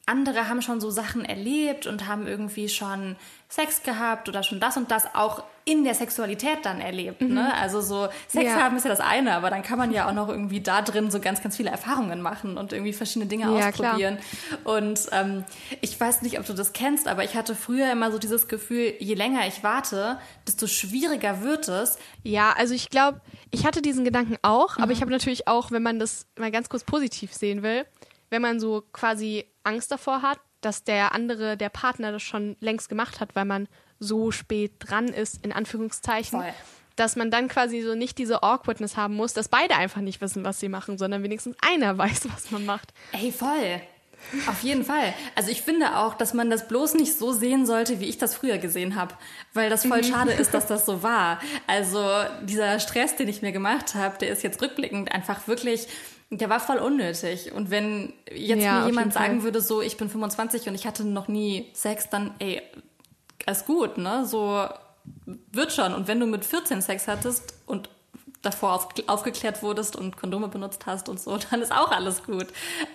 andere 0.05 0.49
haben 0.49 0.63
schon 0.63 0.81
so 0.81 0.89
Sachen 0.89 1.23
erlebt 1.23 1.85
und 1.85 2.07
haben 2.07 2.25
irgendwie 2.25 2.67
schon 2.67 3.15
Sex 3.51 3.81
gehabt 3.81 4.29
oder 4.29 4.43
schon 4.43 4.59
das 4.59 4.77
und 4.77 4.91
das 4.91 5.15
auch 5.15 5.43
in 5.65 5.83
der 5.83 5.95
Sexualität 5.95 6.59
dann 6.63 6.79
erlebt. 6.79 7.21
Mhm. 7.21 7.33
Ne? 7.33 7.53
Also 7.55 7.81
so 7.81 8.07
Sex 8.27 8.45
ja. 8.45 8.61
haben 8.61 8.77
ist 8.77 8.83
ja 8.83 8.89
das 8.89 8.99
eine, 8.99 9.33
aber 9.33 9.49
dann 9.49 9.63
kann 9.63 9.79
man 9.79 9.91
ja 9.91 10.07
auch 10.07 10.13
noch 10.13 10.29
irgendwie 10.29 10.61
da 10.61 10.83
drin 10.83 11.09
so 11.09 11.19
ganz, 11.19 11.41
ganz 11.41 11.57
viele 11.57 11.71
Erfahrungen 11.71 12.21
machen 12.21 12.57
und 12.57 12.73
irgendwie 12.73 12.93
verschiedene 12.93 13.25
Dinge 13.25 13.45
ja, 13.45 13.69
ausprobieren. 13.69 14.19
Klar. 14.19 14.77
Und 14.77 15.01
ähm, 15.11 15.45
ich 15.81 15.99
weiß 15.99 16.21
nicht, 16.21 16.39
ob 16.39 16.45
du 16.45 16.53
das 16.53 16.73
kennst, 16.73 17.07
aber 17.07 17.23
ich 17.23 17.35
hatte 17.35 17.55
früher 17.55 17.91
immer 17.91 18.11
so 18.11 18.19
dieses 18.19 18.47
Gefühl, 18.47 18.93
je 18.99 19.15
länger 19.15 19.47
ich 19.47 19.63
warte, 19.63 20.19
desto 20.47 20.67
schwieriger 20.67 21.41
wird 21.41 21.67
es. 21.67 21.97
Ja, 22.23 22.53
also 22.55 22.75
ich 22.75 22.89
glaube, 22.89 23.21
ich 23.49 23.65
hatte 23.65 23.81
diesen 23.81 24.05
Gedanken 24.05 24.37
auch, 24.43 24.77
mhm. 24.77 24.83
aber 24.83 24.91
ich 24.91 25.01
habe 25.01 25.11
natürlich 25.11 25.47
auch, 25.47 25.71
wenn 25.71 25.83
man 25.83 25.97
das 25.97 26.27
mal 26.37 26.51
ganz 26.51 26.69
kurz 26.69 26.83
positiv 26.83 27.33
sehen 27.33 27.63
will, 27.63 27.85
wenn 28.29 28.43
man 28.43 28.59
so 28.59 28.83
quasi 28.93 29.45
Angst 29.63 29.91
davor 29.91 30.21
hat, 30.21 30.39
dass 30.61 30.83
der 30.83 31.13
andere, 31.13 31.57
der 31.57 31.69
Partner 31.69 32.11
das 32.11 32.23
schon 32.23 32.55
längst 32.59 32.89
gemacht 32.89 33.19
hat, 33.19 33.35
weil 33.35 33.45
man 33.45 33.67
so 33.99 34.31
spät 34.31 34.73
dran 34.79 35.07
ist, 35.07 35.43
in 35.43 35.51
Anführungszeichen. 35.51 36.39
Voll. 36.39 36.53
Dass 36.95 37.15
man 37.15 37.31
dann 37.31 37.47
quasi 37.47 37.81
so 37.81 37.95
nicht 37.95 38.17
diese 38.17 38.43
Awkwardness 38.43 38.97
haben 38.97 39.15
muss, 39.15 39.33
dass 39.33 39.47
beide 39.47 39.75
einfach 39.75 40.01
nicht 40.01 40.19
wissen, 40.19 40.43
was 40.43 40.59
sie 40.59 40.67
machen, 40.67 40.97
sondern 40.97 41.23
wenigstens 41.23 41.55
einer 41.61 41.97
weiß, 41.97 42.27
was 42.33 42.51
man 42.51 42.65
macht. 42.65 42.93
Ey, 43.13 43.31
voll. 43.31 43.81
Auf 44.47 44.63
jeden 44.63 44.83
Fall. 44.83 45.13
Also 45.35 45.49
ich 45.49 45.61
finde 45.61 45.97
auch, 45.97 46.13
dass 46.13 46.33
man 46.33 46.49
das 46.49 46.67
bloß 46.67 46.95
nicht 46.95 47.17
so 47.17 47.31
sehen 47.31 47.65
sollte, 47.65 47.99
wie 47.99 48.05
ich 48.05 48.17
das 48.17 48.35
früher 48.35 48.57
gesehen 48.57 48.95
habe, 48.95 49.15
weil 49.53 49.69
das 49.69 49.85
voll 49.85 49.99
mhm. 49.99 50.03
schade 50.03 50.31
ist, 50.31 50.53
dass 50.53 50.67
das 50.67 50.85
so 50.85 51.03
war. 51.03 51.39
Also 51.67 52.05
dieser 52.43 52.79
Stress, 52.79 53.15
den 53.15 53.27
ich 53.27 53.41
mir 53.41 53.51
gemacht 53.51 53.95
habe, 53.95 54.17
der 54.17 54.29
ist 54.29 54.43
jetzt 54.43 54.61
rückblickend 54.61 55.11
einfach 55.11 55.47
wirklich 55.47 55.87
der 56.31 56.49
war 56.49 56.59
voll 56.59 56.77
unnötig. 56.77 57.51
Und 57.53 57.71
wenn 57.71 58.13
jetzt 58.31 58.63
ja, 58.63 58.81
mir 58.81 58.87
jemand 58.87 59.13
sagen 59.13 59.43
würde, 59.43 59.61
so, 59.61 59.81
ich 59.81 59.97
bin 59.97 60.09
25 60.09 60.67
und 60.67 60.75
ich 60.75 60.85
hatte 60.85 61.03
noch 61.03 61.27
nie 61.27 61.69
Sex, 61.73 62.09
dann, 62.09 62.35
ey, 62.39 62.61
alles 63.45 63.65
gut, 63.65 63.97
ne? 63.97 64.25
So 64.25 64.67
wird 65.25 65.73
schon. 65.73 65.93
Und 65.93 66.07
wenn 66.07 66.19
du 66.19 66.27
mit 66.27 66.45
14 66.45 66.81
Sex 66.81 67.07
hattest 67.07 67.55
und 67.65 67.89
davor 68.41 68.73
auf, 68.73 68.89
aufgeklärt 69.07 69.63
wurdest 69.63 69.95
und 69.95 70.17
Kondome 70.17 70.47
benutzt 70.49 70.85
hast 70.85 71.09
und 71.09 71.19
so, 71.19 71.37
dann 71.49 71.61
ist 71.61 71.71
auch 71.71 71.91
alles 71.91 72.23
gut. 72.23 72.47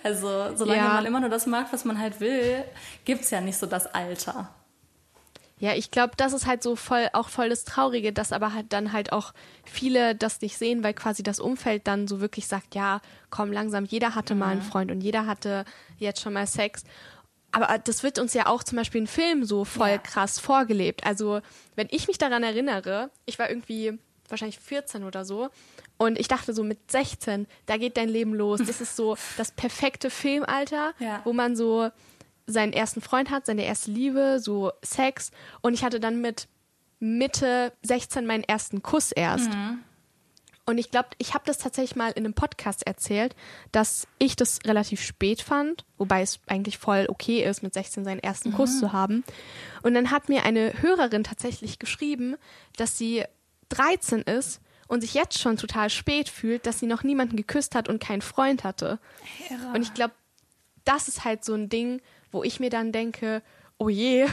Also, 0.03 0.55
solange 0.55 0.81
ja. 0.81 0.93
man 0.93 1.05
immer 1.05 1.19
nur 1.19 1.29
das 1.29 1.45
mag, 1.45 1.67
was 1.71 1.83
man 1.83 1.99
halt 1.99 2.19
will, 2.19 2.63
gibt's 3.03 3.31
ja 3.31 3.41
nicht 3.41 3.57
so 3.57 3.65
das 3.65 3.85
Alter. 3.87 4.49
Ja, 5.65 5.73
ich 5.73 5.89
glaube, 5.89 6.13
das 6.15 6.31
ist 6.31 6.45
halt 6.45 6.61
so 6.61 6.75
voll, 6.75 7.09
auch 7.13 7.29
voll 7.29 7.49
das 7.49 7.63
Traurige, 7.63 8.13
dass 8.13 8.31
aber 8.31 8.53
halt 8.53 8.71
dann 8.71 8.93
halt 8.93 9.11
auch 9.11 9.33
viele 9.63 10.13
das 10.13 10.39
nicht 10.41 10.59
sehen, 10.59 10.83
weil 10.83 10.93
quasi 10.93 11.23
das 11.23 11.39
Umfeld 11.39 11.87
dann 11.87 12.07
so 12.07 12.21
wirklich 12.21 12.45
sagt, 12.45 12.75
ja, 12.75 13.01
komm 13.31 13.51
langsam, 13.51 13.83
jeder 13.83 14.13
hatte 14.13 14.35
mhm. 14.35 14.39
mal 14.39 14.49
einen. 14.49 14.61
Freund 14.61 14.91
und 14.91 15.01
jeder 15.01 15.25
hatte 15.25 15.65
jetzt 15.97 16.21
schon 16.21 16.33
mal 16.33 16.45
Sex. 16.45 16.83
Aber 17.51 17.79
das 17.79 18.03
wird 18.03 18.19
uns 18.19 18.35
ja 18.35 18.45
auch 18.45 18.63
zum 18.63 18.75
Beispiel 18.77 19.01
in 19.01 19.07
Filmen 19.07 19.43
so 19.43 19.65
voll 19.65 19.89
ja. 19.89 19.97
krass 19.97 20.39
vorgelebt. 20.39 21.03
Also, 21.03 21.41
wenn 21.75 21.87
ich 21.89 22.07
mich 22.07 22.19
daran 22.19 22.43
erinnere, 22.43 23.09
ich 23.25 23.39
war 23.39 23.49
irgendwie 23.49 23.97
wahrscheinlich 24.29 24.59
14 24.59 25.03
oder 25.03 25.25
so 25.25 25.49
und 25.97 26.19
ich 26.19 26.27
dachte 26.27 26.53
so 26.53 26.63
mit 26.63 26.91
16, 26.91 27.47
da 27.65 27.77
geht 27.77 27.97
dein 27.97 28.09
Leben 28.09 28.35
los. 28.35 28.59
Das 28.59 28.81
ist 28.81 28.95
so 28.95 29.17
das 29.37 29.51
perfekte 29.51 30.11
Filmalter, 30.11 30.93
ja. 30.99 31.21
wo 31.23 31.33
man 31.33 31.55
so 31.55 31.89
seinen 32.47 32.73
ersten 32.73 33.01
Freund 33.01 33.29
hat, 33.29 33.45
seine 33.45 33.65
erste 33.65 33.91
Liebe, 33.91 34.39
so 34.39 34.71
Sex. 34.83 35.31
Und 35.61 35.73
ich 35.73 35.83
hatte 35.83 35.99
dann 35.99 36.21
mit 36.21 36.47
Mitte 36.99 37.73
16 37.83 38.25
meinen 38.25 38.43
ersten 38.43 38.81
Kuss 38.81 39.11
erst. 39.11 39.49
Mhm. 39.49 39.79
Und 40.67 40.79
ich 40.79 40.89
glaube, 40.89 41.09
ich 41.19 41.35
habe 41.35 41.43
das 41.45 41.59
tatsächlich 41.59 41.95
mal 41.95 42.11
in 42.11 42.25
einem 42.25 42.33
Podcast 42.33 42.87
erzählt, 42.87 43.35
dass 43.71 44.07
ich 44.17 44.35
das 44.35 44.59
relativ 44.65 44.99
spät 44.99 45.41
fand, 45.41 45.85
wobei 45.97 46.23
es 46.23 46.39
eigentlich 46.47 46.79
voll 46.79 47.05
okay 47.07 47.43
ist, 47.43 47.61
mit 47.61 47.73
16 47.75 48.03
seinen 48.03 48.19
ersten 48.19 48.49
mhm. 48.49 48.55
Kuss 48.55 48.79
zu 48.79 48.91
haben. 48.91 49.23
Und 49.83 49.93
dann 49.93 50.09
hat 50.09 50.27
mir 50.27 50.43
eine 50.43 50.81
Hörerin 50.81 51.23
tatsächlich 51.23 51.77
geschrieben, 51.77 52.35
dass 52.77 52.97
sie 52.97 53.23
13 53.69 54.21
ist 54.21 54.59
und 54.87 55.01
sich 55.01 55.13
jetzt 55.13 55.37
schon 55.37 55.57
total 55.57 55.91
spät 55.91 56.29
fühlt, 56.29 56.65
dass 56.65 56.79
sie 56.79 56.87
noch 56.87 57.03
niemanden 57.03 57.37
geküsst 57.37 57.75
hat 57.75 57.87
und 57.87 57.99
keinen 57.99 58.21
Freund 58.23 58.63
hatte. 58.63 58.99
Irre. 59.49 59.73
Und 59.75 59.83
ich 59.83 59.93
glaube, 59.93 60.13
das 60.83 61.07
ist 61.07 61.25
halt 61.25 61.45
so 61.45 61.53
ein 61.53 61.69
Ding, 61.69 62.01
wo 62.35 62.43
ich 62.43 62.59
mir 62.59 62.69
dann 62.69 62.91
denke, 62.91 63.41
oh 63.77 63.89
je, 63.89 64.27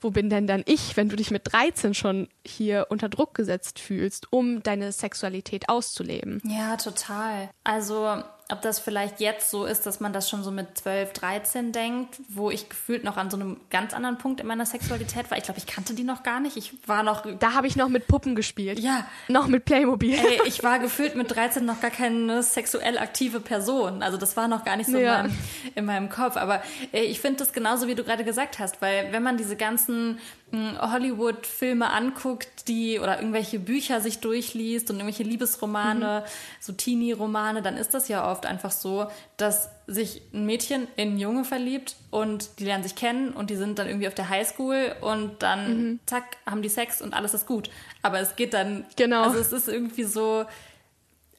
wo 0.00 0.10
bin 0.10 0.30
denn 0.30 0.46
dann 0.46 0.62
ich, 0.66 0.96
wenn 0.96 1.08
du 1.08 1.16
dich 1.16 1.30
mit 1.30 1.52
13 1.52 1.94
schon 1.94 2.28
hier 2.46 2.86
unter 2.90 3.08
Druck 3.08 3.34
gesetzt 3.34 3.78
fühlst, 3.78 4.32
um 4.32 4.62
deine 4.62 4.92
Sexualität 4.92 5.68
auszuleben? 5.68 6.40
Ja, 6.44 6.76
total. 6.76 7.50
Also 7.64 8.22
ob 8.50 8.60
das 8.60 8.78
vielleicht 8.78 9.20
jetzt 9.20 9.50
so 9.50 9.64
ist, 9.64 9.86
dass 9.86 10.00
man 10.00 10.12
das 10.12 10.28
schon 10.28 10.44
so 10.44 10.50
mit 10.50 10.76
12, 10.76 11.14
13 11.14 11.72
denkt, 11.72 12.20
wo 12.28 12.50
ich 12.50 12.68
gefühlt 12.68 13.02
noch 13.02 13.16
an 13.16 13.30
so 13.30 13.38
einem 13.38 13.58
ganz 13.70 13.94
anderen 13.94 14.18
Punkt 14.18 14.38
in 14.38 14.46
meiner 14.46 14.66
Sexualität 14.66 15.30
war. 15.30 15.38
Ich 15.38 15.44
glaube, 15.44 15.58
ich 15.58 15.66
kannte 15.66 15.94
die 15.94 16.04
noch 16.04 16.22
gar 16.22 16.40
nicht. 16.40 16.58
Ich 16.58 16.74
war 16.86 17.02
noch. 17.02 17.24
Da 17.38 17.54
habe 17.54 17.66
ich 17.66 17.74
noch 17.76 17.88
mit 17.88 18.06
Puppen 18.06 18.34
gespielt. 18.34 18.78
Ja. 18.80 19.06
Noch 19.28 19.46
mit 19.46 19.64
Playmobil. 19.64 20.14
Ey, 20.14 20.40
ich 20.46 20.62
war 20.62 20.78
gefühlt 20.78 21.16
mit 21.16 21.34
13 21.34 21.64
noch 21.64 21.80
gar 21.80 21.90
keine 21.90 22.42
sexuell 22.42 22.98
aktive 22.98 23.40
Person. 23.40 24.02
Also 24.02 24.18
das 24.18 24.36
war 24.36 24.46
noch 24.46 24.64
gar 24.64 24.76
nicht 24.76 24.90
so 24.90 24.98
ja. 24.98 25.20
in, 25.20 25.22
meinem, 25.22 25.38
in, 25.76 25.84
meinem, 25.86 26.08
Kopf. 26.10 26.36
Aber 26.36 26.62
ey, 26.92 27.04
ich 27.04 27.20
finde 27.20 27.38
das 27.38 27.54
genauso, 27.54 27.86
wie 27.86 27.94
du 27.94 28.04
gerade 28.04 28.24
gesagt 28.24 28.58
hast, 28.58 28.82
weil 28.82 29.10
wenn 29.10 29.22
man 29.22 29.38
diese 29.38 29.56
ganzen 29.74 30.18
Hollywood-Filme 30.52 31.90
anguckt, 31.90 32.68
die 32.68 33.00
oder 33.00 33.18
irgendwelche 33.18 33.58
Bücher 33.58 34.00
sich 34.00 34.20
durchliest 34.20 34.88
und 34.88 34.96
irgendwelche 34.96 35.24
Liebesromane, 35.24 36.22
mhm. 36.24 36.30
so 36.60 36.72
Teenie-Romane, 36.72 37.60
dann 37.60 37.76
ist 37.76 37.92
das 37.92 38.06
ja 38.06 38.30
oft 38.30 38.46
einfach 38.46 38.70
so, 38.70 39.08
dass 39.36 39.70
sich 39.88 40.22
ein 40.32 40.46
Mädchen 40.46 40.86
in 40.96 41.10
einen 41.10 41.18
Junge 41.18 41.44
verliebt 41.44 41.96
und 42.10 42.60
die 42.60 42.66
lernen 42.66 42.84
sich 42.84 42.94
kennen 42.94 43.30
und 43.30 43.50
die 43.50 43.56
sind 43.56 43.80
dann 43.80 43.88
irgendwie 43.88 44.06
auf 44.06 44.14
der 44.14 44.28
Highschool 44.28 44.94
und 45.00 45.42
dann 45.42 45.76
mhm. 45.76 46.00
zack, 46.06 46.36
haben 46.46 46.62
die 46.62 46.68
Sex 46.68 47.02
und 47.02 47.14
alles 47.14 47.34
ist 47.34 47.46
gut. 47.46 47.68
Aber 48.02 48.20
es 48.20 48.36
geht 48.36 48.54
dann, 48.54 48.84
genau. 48.96 49.24
also 49.24 49.38
es 49.38 49.52
ist 49.52 49.68
irgendwie 49.68 50.04
so, 50.04 50.46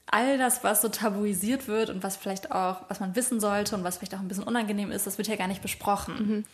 all 0.07 0.37
das, 0.37 0.63
was 0.63 0.81
so 0.81 0.89
tabuisiert 0.89 1.67
wird 1.67 1.89
und 1.89 2.03
was 2.03 2.17
vielleicht 2.17 2.51
auch, 2.51 2.81
was 2.89 2.99
man 2.99 3.15
wissen 3.15 3.39
sollte 3.39 3.75
und 3.75 3.83
was 3.83 3.97
vielleicht 3.97 4.13
auch 4.13 4.19
ein 4.19 4.27
bisschen 4.27 4.43
unangenehm 4.43 4.91
ist, 4.91 5.07
das 5.07 5.17
wird 5.17 5.27
ja 5.27 5.35
gar 5.35 5.47
nicht 5.47 5.61
besprochen. 5.61 6.15
Mhm. 6.15 6.45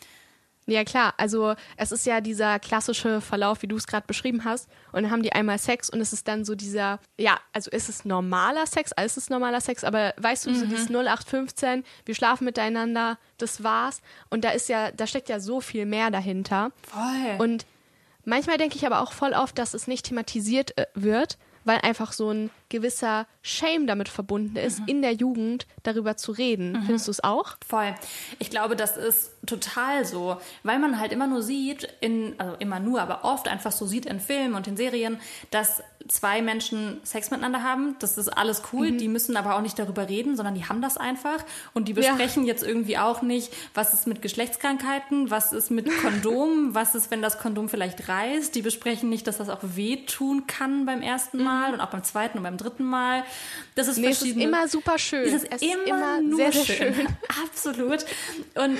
Ja, 0.67 0.83
klar. 0.83 1.13
Also 1.17 1.55
es 1.75 1.91
ist 1.91 2.05
ja 2.05 2.21
dieser 2.21 2.59
klassische 2.59 3.19
Verlauf, 3.19 3.61
wie 3.61 3.67
du 3.67 3.75
es 3.75 3.87
gerade 3.87 4.05
beschrieben 4.05 4.45
hast. 4.45 4.69
Und 4.91 5.03
dann 5.03 5.11
haben 5.11 5.23
die 5.23 5.33
einmal 5.33 5.57
Sex 5.57 5.89
und 5.89 5.99
es 6.01 6.13
ist 6.13 6.27
dann 6.27 6.45
so 6.45 6.55
dieser, 6.55 6.99
ja, 7.17 7.39
also 7.51 7.71
ist 7.71 7.89
es 7.89 8.05
normaler 8.05 8.67
Sex, 8.67 8.91
alles 8.93 9.17
ist 9.17 9.29
normaler 9.29 9.61
Sex, 9.61 9.83
aber 9.83 10.13
weißt 10.17 10.45
du, 10.45 10.51
mhm. 10.51 10.55
so 10.55 10.65
dieses 10.65 10.89
0815, 10.89 11.83
wir 12.05 12.15
schlafen 12.15 12.45
miteinander, 12.45 13.17
das 13.37 13.63
war's. 13.63 14.01
Und 14.29 14.43
da 14.43 14.51
ist 14.51 14.69
ja, 14.69 14.91
da 14.91 15.07
steckt 15.07 15.29
ja 15.29 15.39
so 15.39 15.61
viel 15.61 15.85
mehr 15.85 16.11
dahinter. 16.11 16.71
Voll. 16.83 17.35
Und 17.39 17.65
manchmal 18.23 18.57
denke 18.57 18.75
ich 18.75 18.85
aber 18.85 19.01
auch 19.01 19.13
voll 19.13 19.33
oft, 19.33 19.57
dass 19.57 19.73
es 19.73 19.87
nicht 19.87 20.05
thematisiert 20.05 20.77
äh, 20.77 20.85
wird, 20.93 21.37
weil 21.63 21.79
einfach 21.79 22.13
so 22.13 22.31
ein 22.31 22.51
gewisser 22.71 23.27
Shame 23.43 23.85
damit 23.85 24.09
verbunden 24.09 24.55
ist, 24.55 24.79
mhm. 24.79 24.87
in 24.87 25.01
der 25.03 25.13
Jugend 25.13 25.67
darüber 25.83 26.17
zu 26.17 26.31
reden. 26.31 26.71
Mhm. 26.71 26.83
Findest 26.83 27.07
du 27.07 27.11
es 27.11 27.23
auch? 27.23 27.57
Voll. 27.67 27.93
Ich 28.39 28.49
glaube, 28.49 28.75
das 28.75 28.97
ist 28.97 29.31
total 29.45 30.05
so, 30.05 30.37
weil 30.63 30.79
man 30.79 30.99
halt 30.99 31.11
immer 31.11 31.27
nur 31.27 31.43
sieht, 31.43 31.87
in, 31.99 32.33
also 32.39 32.55
immer 32.57 32.79
nur, 32.79 33.01
aber 33.01 33.23
oft 33.23 33.47
einfach 33.47 33.71
so 33.71 33.85
sieht 33.85 34.07
in 34.07 34.19
Filmen 34.19 34.55
und 34.55 34.67
in 34.67 34.77
Serien, 34.77 35.19
dass 35.51 35.83
zwei 36.07 36.41
Menschen 36.41 36.99
Sex 37.03 37.31
miteinander 37.31 37.63
haben. 37.63 37.95
Das 37.99 38.17
ist 38.17 38.29
alles 38.29 38.63
cool. 38.73 38.91
Mhm. 38.91 38.97
Die 38.97 39.07
müssen 39.07 39.37
aber 39.37 39.55
auch 39.55 39.61
nicht 39.61 39.77
darüber 39.77 40.09
reden, 40.09 40.35
sondern 40.35 40.55
die 40.55 40.65
haben 40.65 40.81
das 40.81 40.97
einfach. 40.97 41.43
Und 41.73 41.87
die 41.87 41.93
besprechen 41.93 42.43
ja. 42.43 42.49
jetzt 42.49 42.63
irgendwie 42.63 42.97
auch 42.97 43.21
nicht, 43.21 43.53
was 43.73 43.93
ist 43.93 44.07
mit 44.07 44.21
Geschlechtskrankheiten, 44.21 45.29
was 45.29 45.53
ist 45.53 45.71
mit 45.71 45.89
Kondom, 46.01 46.73
was 46.73 46.95
ist, 46.95 47.11
wenn 47.11 47.21
das 47.21 47.39
Kondom 47.39 47.69
vielleicht 47.69 48.07
reißt. 48.07 48.53
Die 48.55 48.61
besprechen 48.61 49.09
nicht, 49.09 49.27
dass 49.27 49.37
das 49.37 49.49
auch 49.49 49.61
wehtun 49.61 50.47
kann 50.47 50.85
beim 50.85 51.01
ersten 51.01 51.37
mhm. 51.37 51.43
Mal 51.43 51.73
und 51.73 51.81
auch 51.81 51.89
beim 51.89 52.03
zweiten 52.03 52.37
und 52.37 52.43
beim 52.43 52.57
dritten 52.61 52.85
Mal. 52.85 53.23
Das 53.75 53.87
ist 53.87 53.97
nee. 53.97 54.09
Es 54.09 54.21
ist 54.21 54.37
immer 54.37 54.67
super 54.67 54.97
schön. 54.97 55.23
Es 55.23 55.43
ist, 55.43 55.51
es 55.51 55.61
immer, 55.61 55.73
ist 55.83 55.87
immer 55.87 56.21
nur 56.21 56.37
sehr, 56.37 56.51
sehr 56.51 56.63
schön. 56.65 56.93
schön. 56.93 57.07
Absolut. 57.43 58.05
Und 58.55 58.79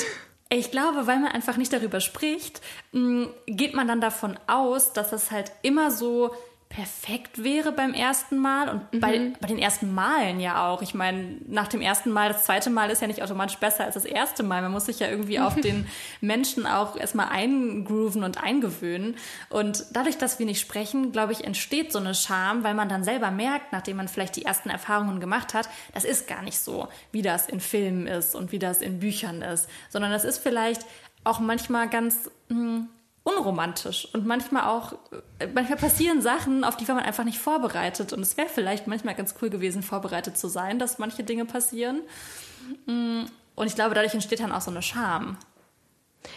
ich 0.50 0.72
glaube, 0.72 1.08
weil 1.08 1.20
man 1.20 1.32
einfach 1.32 1.58
nicht 1.58 1.72
darüber 1.72 2.02
spricht, 2.02 2.62
mm, 2.92 3.26
geht 3.46 3.74
man 3.74 3.88
dann 3.88 4.02
davon 4.02 4.38
aus, 4.48 4.94
dass 4.94 5.14
es 5.14 5.32
halt 5.32 5.52
immer 5.62 5.92
so 5.92 6.36
perfekt 6.72 7.44
wäre 7.44 7.74
beim 7.74 7.94
ersten 7.94 8.38
Mal 8.38 8.70
und 8.70 8.94
mhm. 8.94 9.00
bei, 9.02 9.34
bei 9.42 9.48
den 9.48 9.60
ersten 9.60 9.94
Malen 9.94 10.40
ja 10.40 10.70
auch. 10.70 10.82
Ich 10.82 10.94
meine, 10.94 11.36
nach 11.46 11.68
dem 11.68 11.82
ersten 11.82 12.12
Mal, 12.12 12.30
das 12.30 12.46
zweite 12.46 12.70
Mal 12.70 12.90
ist 12.90 13.02
ja 13.02 13.08
nicht 13.08 13.22
automatisch 13.22 13.58
besser 13.58 13.84
als 13.84 13.96
das 13.96 14.06
erste 14.06 14.42
Mal. 14.42 14.62
Man 14.62 14.72
muss 14.72 14.86
sich 14.86 15.00
ja 15.00 15.10
irgendwie 15.10 15.40
auf 15.40 15.56
den 15.62 15.86
Menschen 16.22 16.66
auch 16.66 16.96
erstmal 16.96 17.28
eingrooven 17.28 18.24
und 18.24 18.42
eingewöhnen. 18.42 19.18
Und 19.50 19.86
dadurch, 19.92 20.18
dass 20.18 20.40
wir 20.40 20.46
nicht 20.46 20.62
sprechen, 20.62 21.12
glaube 21.12 21.34
ich, 21.34 21.44
entsteht 21.44 21.92
so 21.92 22.00
eine 22.00 22.16
Scham, 22.16 22.64
weil 22.64 22.74
man 22.74 22.88
dann 22.88 23.04
selber 23.04 23.32
merkt, 23.32 23.74
nachdem 23.74 23.98
man 23.98 24.08
vielleicht 24.08 24.38
die 24.38 24.46
ersten 24.46 24.70
Erfahrungen 24.70 25.20
gemacht 25.20 25.54
hat, 25.54 25.68
das 25.94 26.06
ist 26.06 26.28
gar 26.28 26.42
nicht 26.42 26.60
so, 26.60 26.88
wie 27.12 27.22
das 27.22 27.50
in 27.50 27.60
Filmen 27.60 28.08
ist 28.08 28.34
und 28.34 28.54
wie 28.54 28.60
das 28.60 28.82
in 28.82 29.00
Büchern 29.00 29.42
ist, 29.42 29.68
sondern 29.90 30.12
das 30.12 30.24
ist 30.24 30.38
vielleicht 30.38 30.86
auch 31.26 31.40
manchmal 31.40 31.90
ganz 31.90 32.32
mh, 32.48 32.58
hm, 32.58 32.90
unromantisch 33.24 34.08
und 34.14 34.26
manchmal 34.26 34.64
auch, 34.64 34.94
äh, 35.40 35.48
manchmal 35.48 35.78
passieren 35.78 36.22
Sachen, 36.22 36.64
auf 36.64 36.76
die 36.78 36.88
war 36.88 36.96
man 36.96 37.04
einfach 37.04 37.24
nicht 37.24 37.38
vorbereitet 37.38 38.14
und 38.14 38.22
es 38.22 38.36
wäre 38.36 38.50
vielleicht 38.50 38.88
manchmal 38.88 39.14
ganz 39.16 39.36
cool 39.42 39.50
gewesen, 39.50 39.84
vorbereitet 39.84 40.38
zu 40.38 40.48
sein, 40.48 40.80
dass 40.80 40.98
manche 40.98 41.24
Dinge 41.24 41.46
passieren. 41.46 42.02
Mm, 42.88 43.24
und 43.56 43.68
ich 43.68 43.76
glaube, 43.76 43.94
dadurch 43.94 44.14
entsteht 44.14 44.40
dann 44.40 44.52
auch 44.52 44.62
so 44.62 44.72
eine 44.72 44.82
Scham. 44.82 45.38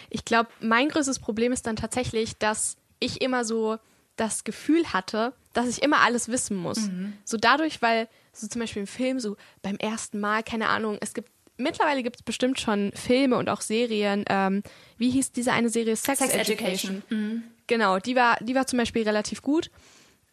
Ich 0.09 0.25
glaube, 0.25 0.49
mein 0.61 0.89
größtes 0.89 1.19
Problem 1.19 1.51
ist 1.51 1.65
dann 1.65 1.75
tatsächlich, 1.75 2.37
dass 2.37 2.77
ich 2.99 3.21
immer 3.21 3.45
so 3.45 3.77
das 4.15 4.43
Gefühl 4.43 4.93
hatte, 4.93 5.33
dass 5.53 5.67
ich 5.67 5.81
immer 5.81 6.01
alles 6.01 6.29
wissen 6.29 6.55
muss. 6.55 6.87
Mhm. 6.87 7.13
So 7.23 7.37
dadurch, 7.37 7.81
weil 7.81 8.07
so 8.31 8.47
zum 8.47 8.61
Beispiel 8.61 8.81
im 8.81 8.87
Film, 8.87 9.19
so 9.19 9.37
beim 9.61 9.77
ersten 9.77 10.19
Mal, 10.19 10.43
keine 10.43 10.69
Ahnung, 10.69 10.97
es 11.01 11.13
gibt 11.13 11.29
mittlerweile 11.57 12.03
gibt 12.03 12.17
es 12.17 12.23
bestimmt 12.23 12.59
schon 12.59 12.91
Filme 12.93 13.37
und 13.37 13.49
auch 13.49 13.61
Serien. 13.61 14.25
Ähm, 14.29 14.63
wie 14.97 15.09
hieß 15.09 15.31
diese 15.31 15.51
eine 15.51 15.69
Serie? 15.69 15.95
Sex, 15.95 16.19
Sex 16.19 16.33
Education. 16.33 16.97
Education. 16.97 17.03
Mhm. 17.09 17.43
Genau, 17.67 17.99
die 17.99 18.15
war, 18.15 18.37
die 18.41 18.55
war 18.55 18.67
zum 18.67 18.77
Beispiel 18.77 19.03
relativ 19.03 19.41
gut. 19.41 19.71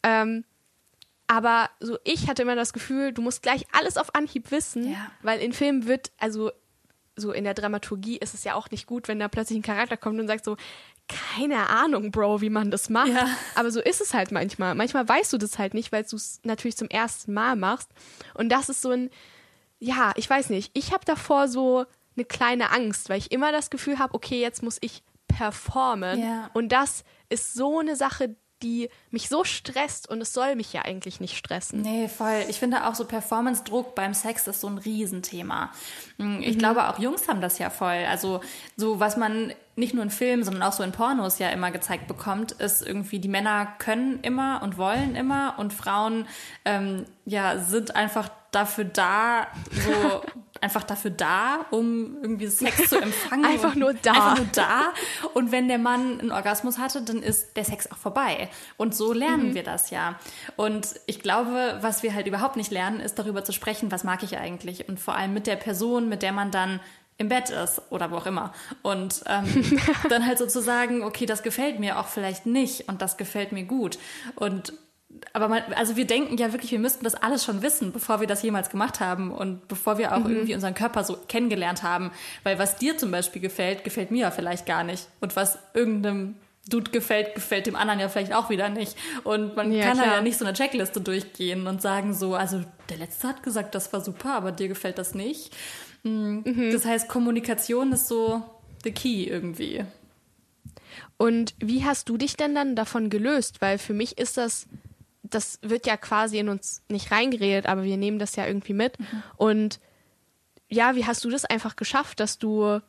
Ähm, 0.02 0.44
aber 1.26 1.70
so 1.80 1.98
ich 2.04 2.28
hatte 2.28 2.42
immer 2.42 2.56
das 2.56 2.72
Gefühl, 2.72 3.12
du 3.12 3.22
musst 3.22 3.42
gleich 3.42 3.64
alles 3.72 3.96
auf 3.96 4.14
Anhieb 4.14 4.50
wissen, 4.50 4.92
ja. 4.92 5.10
weil 5.22 5.40
in 5.40 5.52
Filmen 5.52 5.86
wird, 5.86 6.12
also 6.18 6.50
so 7.16 7.32
in 7.32 7.44
der 7.44 7.54
Dramaturgie 7.54 8.18
ist 8.18 8.34
es 8.34 8.44
ja 8.44 8.54
auch 8.54 8.70
nicht 8.70 8.86
gut, 8.86 9.08
wenn 9.08 9.18
da 9.18 9.28
plötzlich 9.28 9.58
ein 9.58 9.62
Charakter 9.62 9.96
kommt 9.96 10.20
und 10.20 10.26
sagt 10.26 10.44
so, 10.44 10.56
keine 11.08 11.68
Ahnung, 11.68 12.10
Bro, 12.10 12.40
wie 12.40 12.50
man 12.50 12.70
das 12.70 12.88
macht. 12.88 13.08
Ja. 13.08 13.28
Aber 13.54 13.70
so 13.70 13.80
ist 13.80 14.00
es 14.00 14.14
halt 14.14 14.30
manchmal. 14.32 14.74
Manchmal 14.74 15.08
weißt 15.08 15.32
du 15.32 15.38
das 15.38 15.58
halt 15.58 15.74
nicht, 15.74 15.92
weil 15.92 16.04
du 16.04 16.16
es 16.16 16.40
natürlich 16.44 16.76
zum 16.76 16.88
ersten 16.88 17.32
Mal 17.32 17.56
machst. 17.56 17.90
Und 18.34 18.50
das 18.50 18.68
ist 18.68 18.82
so 18.82 18.90
ein, 18.90 19.10
ja, 19.82 20.12
ich 20.14 20.30
weiß 20.30 20.50
nicht. 20.50 20.70
Ich 20.74 20.92
habe 20.92 21.04
davor 21.04 21.48
so 21.48 21.84
eine 22.16 22.24
kleine 22.24 22.70
Angst, 22.70 23.08
weil 23.08 23.18
ich 23.18 23.32
immer 23.32 23.50
das 23.50 23.68
Gefühl 23.68 23.98
habe, 23.98 24.14
okay, 24.14 24.40
jetzt 24.40 24.62
muss 24.62 24.78
ich 24.80 25.02
performen. 25.26 26.20
Ja. 26.20 26.50
Und 26.52 26.70
das 26.70 27.04
ist 27.28 27.54
so 27.54 27.80
eine 27.80 27.96
Sache, 27.96 28.36
die 28.62 28.88
mich 29.10 29.28
so 29.28 29.42
stresst 29.42 30.08
und 30.08 30.20
es 30.20 30.32
soll 30.32 30.54
mich 30.54 30.72
ja 30.72 30.82
eigentlich 30.82 31.18
nicht 31.18 31.36
stressen. 31.36 31.82
Nee, 31.82 32.06
voll. 32.06 32.44
Ich 32.48 32.60
finde 32.60 32.86
auch 32.86 32.94
so 32.94 33.04
Performance-Druck 33.04 33.96
beim 33.96 34.14
Sex 34.14 34.46
ist 34.46 34.60
so 34.60 34.68
ein 34.68 34.78
Riesenthema. 34.78 35.72
Hm, 36.18 36.40
ich 36.42 36.54
mhm. 36.54 36.58
glaube, 36.60 36.88
auch 36.88 37.00
Jungs 37.00 37.26
haben 37.26 37.40
das 37.40 37.58
ja 37.58 37.68
voll. 37.68 38.04
Also 38.08 38.40
so, 38.76 39.00
was 39.00 39.16
man 39.16 39.52
nicht 39.74 39.94
nur 39.94 40.04
in 40.04 40.10
Filmen, 40.10 40.44
sondern 40.44 40.62
auch 40.62 40.74
so 40.74 40.84
in 40.84 40.92
Pornos 40.92 41.40
ja 41.40 41.48
immer 41.48 41.72
gezeigt 41.72 42.06
bekommt, 42.06 42.52
ist 42.52 42.86
irgendwie, 42.86 43.18
die 43.18 43.28
Männer 43.28 43.66
können 43.78 44.20
immer 44.22 44.62
und 44.62 44.78
wollen 44.78 45.16
immer 45.16 45.54
und 45.58 45.72
Frauen 45.72 46.28
ähm, 46.64 47.06
ja 47.24 47.58
sind 47.58 47.96
einfach 47.96 48.30
dafür 48.52 48.84
da, 48.84 49.48
so 49.70 50.22
einfach 50.60 50.84
dafür 50.84 51.10
da, 51.10 51.66
um 51.70 52.18
irgendwie 52.22 52.46
Sex 52.46 52.88
zu 52.88 53.00
empfangen. 53.00 53.44
einfach 53.46 53.74
nur 53.74 53.94
da. 53.94 54.12
Einfach 54.12 54.36
nur 54.36 54.46
da. 54.52 54.92
Und 55.34 55.50
wenn 55.50 55.66
der 55.66 55.78
Mann 55.78 56.20
einen 56.20 56.30
Orgasmus 56.30 56.78
hatte, 56.78 57.02
dann 57.02 57.20
ist 57.20 57.56
der 57.56 57.64
Sex 57.64 57.90
auch 57.90 57.96
vorbei. 57.96 58.48
Und 58.76 58.94
so 58.94 59.12
lernen 59.12 59.50
mhm. 59.50 59.54
wir 59.54 59.64
das 59.64 59.90
ja. 59.90 60.18
Und 60.56 60.94
ich 61.06 61.20
glaube, 61.20 61.78
was 61.80 62.04
wir 62.04 62.14
halt 62.14 62.28
überhaupt 62.28 62.56
nicht 62.56 62.70
lernen, 62.70 63.00
ist 63.00 63.18
darüber 63.18 63.42
zu 63.42 63.52
sprechen, 63.52 63.90
was 63.90 64.04
mag 64.04 64.22
ich 64.22 64.38
eigentlich. 64.38 64.88
Und 64.88 65.00
vor 65.00 65.16
allem 65.16 65.34
mit 65.34 65.48
der 65.48 65.56
Person, 65.56 66.08
mit 66.08 66.22
der 66.22 66.32
man 66.32 66.52
dann 66.52 66.78
im 67.18 67.28
Bett 67.28 67.50
ist 67.50 67.82
oder 67.90 68.10
wo 68.10 68.16
auch 68.16 68.26
immer. 68.26 68.52
Und 68.82 69.24
ähm, 69.26 69.80
dann 70.08 70.26
halt 70.26 70.38
sozusagen, 70.38 71.02
okay, 71.02 71.26
das 71.26 71.42
gefällt 71.42 71.80
mir 71.80 71.98
auch 71.98 72.06
vielleicht 72.06 72.46
nicht 72.46 72.88
und 72.88 73.02
das 73.02 73.16
gefällt 73.16 73.52
mir 73.52 73.64
gut. 73.64 73.98
Und 74.36 74.72
aber 75.32 75.48
man, 75.48 75.62
also 75.76 75.96
wir 75.96 76.06
denken 76.06 76.36
ja 76.36 76.52
wirklich, 76.52 76.72
wir 76.72 76.78
müssten 76.78 77.04
das 77.04 77.14
alles 77.14 77.44
schon 77.44 77.62
wissen, 77.62 77.92
bevor 77.92 78.20
wir 78.20 78.26
das 78.26 78.42
jemals 78.42 78.70
gemacht 78.70 79.00
haben 79.00 79.30
und 79.30 79.66
bevor 79.68 79.98
wir 79.98 80.14
auch 80.14 80.24
mhm. 80.24 80.30
irgendwie 80.30 80.54
unseren 80.54 80.74
Körper 80.74 81.04
so 81.04 81.16
kennengelernt 81.28 81.82
haben. 81.82 82.10
Weil 82.42 82.58
was 82.58 82.76
dir 82.76 82.98
zum 82.98 83.10
Beispiel 83.10 83.40
gefällt, 83.40 83.84
gefällt 83.84 84.10
mir 84.10 84.22
ja 84.22 84.30
vielleicht 84.30 84.66
gar 84.66 84.84
nicht. 84.84 85.08
Und 85.20 85.36
was 85.36 85.58
irgendeinem 85.74 86.36
Dude 86.68 86.90
gefällt, 86.90 87.34
gefällt 87.34 87.66
dem 87.66 87.76
anderen 87.76 88.00
ja 88.00 88.08
vielleicht 88.08 88.34
auch 88.34 88.50
wieder 88.50 88.68
nicht. 88.68 88.96
Und 89.24 89.56
man 89.56 89.72
ja, 89.72 89.84
kann 89.84 89.98
klar. 89.98 90.16
ja 90.16 90.20
nicht 90.20 90.38
so 90.38 90.44
eine 90.44 90.54
Checkliste 90.54 91.00
durchgehen 91.00 91.66
und 91.66 91.82
sagen 91.82 92.14
so, 92.14 92.34
also 92.34 92.62
der 92.88 92.98
Letzte 92.98 93.28
hat 93.28 93.42
gesagt, 93.42 93.74
das 93.74 93.92
war 93.92 94.00
super, 94.00 94.34
aber 94.34 94.52
dir 94.52 94.68
gefällt 94.68 94.98
das 94.98 95.14
nicht. 95.14 95.54
Mhm. 96.02 96.42
mhm. 96.44 96.72
Das 96.72 96.84
heißt, 96.84 97.08
Kommunikation 97.08 97.92
ist 97.92 98.08
so 98.08 98.42
the 98.84 98.92
key 98.92 99.24
irgendwie. 99.24 99.84
Und 101.16 101.54
wie 101.58 101.84
hast 101.84 102.08
du 102.08 102.16
dich 102.16 102.36
denn 102.36 102.54
dann 102.54 102.76
davon 102.76 103.08
gelöst? 103.10 103.60
Weil 103.60 103.78
für 103.78 103.94
mich 103.94 104.18
ist 104.18 104.36
das 104.36 104.66
das 105.34 105.58
wird 105.62 105.86
ja 105.86 105.96
quasi 105.96 106.38
in 106.38 106.48
uns 106.48 106.82
nicht 106.88 107.10
reingeredet, 107.10 107.66
aber 107.66 107.84
wir 107.84 107.96
nehmen 107.96 108.18
das 108.18 108.36
ja 108.36 108.46
irgendwie 108.46 108.74
mit. 108.74 108.98
Mhm. 108.98 109.22
Und 109.36 109.80
ja, 110.68 110.94
wie 110.94 111.06
hast 111.06 111.24
du 111.24 111.30
das 111.30 111.44
einfach 111.44 111.76
geschafft, 111.76 112.20
dass 112.20 112.38
du 112.38 112.80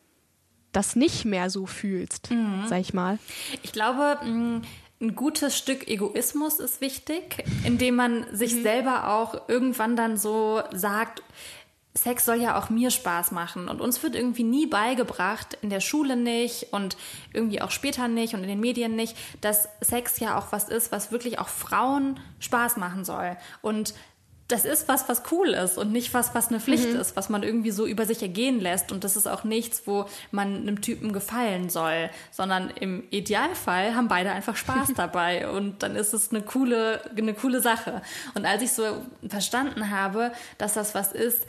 das 0.71 0.95
nicht 0.95 1.25
mehr 1.25 1.49
so 1.49 1.65
fühlst, 1.65 2.31
mhm. 2.31 2.65
sag 2.67 2.79
ich 2.79 2.93
mal? 2.93 3.19
Ich 3.61 3.71
glaube, 3.71 4.19
mm, 4.25 4.61
ein 5.01 5.15
gutes 5.15 5.57
Stück 5.57 5.87
Egoismus 5.87 6.59
ist 6.59 6.81
wichtig, 6.81 7.43
indem 7.63 7.95
man 7.95 8.25
sich 8.35 8.55
mhm. 8.55 8.63
selber 8.63 9.09
auch 9.09 9.49
irgendwann 9.49 9.95
dann 9.95 10.17
so 10.17 10.61
sagt, 10.71 11.21
Sex 11.95 12.25
soll 12.25 12.41
ja 12.41 12.57
auch 12.57 12.69
mir 12.69 12.89
Spaß 12.89 13.31
machen 13.31 13.67
und 13.67 13.79
uns 13.79 14.01
wird 14.01 14.15
irgendwie 14.15 14.43
nie 14.43 14.65
beigebracht, 14.65 15.57
in 15.61 15.69
der 15.69 15.79
Schule 15.79 16.15
nicht 16.15 16.73
und 16.73 16.97
irgendwie 17.33 17.61
auch 17.61 17.69
später 17.69 18.07
nicht 18.07 18.33
und 18.33 18.41
in 18.41 18.49
den 18.49 18.59
Medien 18.59 18.95
nicht, 18.95 19.15
dass 19.41 19.69
Sex 19.79 20.19
ja 20.19 20.37
auch 20.37 20.51
was 20.51 20.69
ist, 20.69 20.91
was 20.91 21.11
wirklich 21.11 21.37
auch 21.37 21.49
Frauen 21.49 22.19
Spaß 22.39 22.77
machen 22.77 23.05
soll. 23.05 23.37
Und 23.61 23.93
das 24.47 24.65
ist 24.65 24.87
was, 24.87 25.07
was 25.07 25.23
cool 25.31 25.49
ist 25.49 25.77
und 25.77 25.91
nicht 25.91 26.13
was, 26.13 26.35
was 26.35 26.49
eine 26.49 26.59
Pflicht 26.59 26.89
mhm. 26.89 26.99
ist, 26.99 27.15
was 27.15 27.29
man 27.29 27.43
irgendwie 27.43 27.71
so 27.71 27.85
über 27.85 28.05
sich 28.05 28.21
ergehen 28.21 28.59
lässt. 28.59 28.91
Und 28.91 29.03
das 29.03 29.15
ist 29.15 29.27
auch 29.27 29.43
nichts, 29.43 29.83
wo 29.85 30.05
man 30.31 30.55
einem 30.55 30.81
Typen 30.81 31.13
gefallen 31.13 31.69
soll, 31.69 32.09
sondern 32.29 32.69
im 32.69 33.03
Idealfall 33.09 33.95
haben 33.95 34.09
beide 34.09 34.31
einfach 34.31 34.55
Spaß 34.55 34.93
dabei 34.95 35.49
und 35.49 35.81
dann 35.81 35.95
ist 35.95 36.13
es 36.13 36.31
eine 36.31 36.41
coole, 36.41 37.01
eine 37.17 37.33
coole 37.33 37.61
Sache. 37.61 38.01
Und 38.33 38.45
als 38.45 38.61
ich 38.61 38.73
so 38.73 38.83
verstanden 39.27 39.89
habe, 39.91 40.31
dass 40.57 40.73
das 40.73 40.93
was 40.93 41.13
ist, 41.13 41.43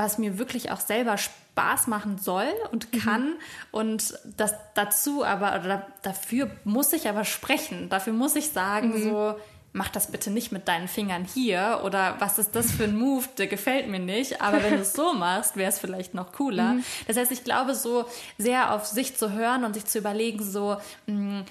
was 0.00 0.18
mir 0.18 0.38
wirklich 0.38 0.70
auch 0.70 0.80
selber 0.80 1.18
Spaß 1.18 1.86
machen 1.86 2.18
soll 2.18 2.48
und 2.72 2.92
mhm. 2.92 2.98
kann 2.98 3.24
mhm. 3.26 3.36
und 3.70 4.18
das 4.36 4.54
dazu 4.74 5.24
aber 5.24 5.60
oder 5.60 5.86
dafür 6.02 6.50
muss 6.64 6.92
ich 6.92 7.08
aber 7.08 7.24
sprechen. 7.24 7.88
Dafür 7.90 8.12
muss 8.12 8.34
ich 8.34 8.48
sagen 8.48 8.88
mhm. 8.88 9.02
so 9.02 9.34
mach 9.72 9.88
das 9.88 10.10
bitte 10.10 10.30
nicht 10.30 10.50
mit 10.50 10.66
deinen 10.66 10.88
Fingern 10.88 11.24
hier 11.24 11.82
oder 11.84 12.16
was 12.18 12.38
ist 12.38 12.56
das 12.56 12.72
für 12.72 12.84
ein 12.84 12.96
Move, 12.96 13.26
der 13.38 13.46
gefällt 13.46 13.88
mir 13.88 14.00
nicht, 14.00 14.40
aber 14.40 14.62
wenn 14.64 14.74
du 14.74 14.80
es 14.80 14.92
so 14.94 15.12
machst, 15.12 15.56
wäre 15.56 15.68
es 15.68 15.78
vielleicht 15.78 16.12
noch 16.14 16.32
cooler. 16.32 16.74
Mhm. 16.74 16.84
Das 17.06 17.16
heißt, 17.16 17.30
ich 17.30 17.44
glaube, 17.44 17.74
so 17.74 18.06
sehr 18.36 18.74
auf 18.74 18.86
sich 18.86 19.16
zu 19.16 19.32
hören 19.32 19.64
und 19.64 19.74
sich 19.74 19.84
zu 19.84 19.98
überlegen, 19.98 20.42
so, 20.42 20.76
mh, 21.06 21.14
mm, 21.14 21.44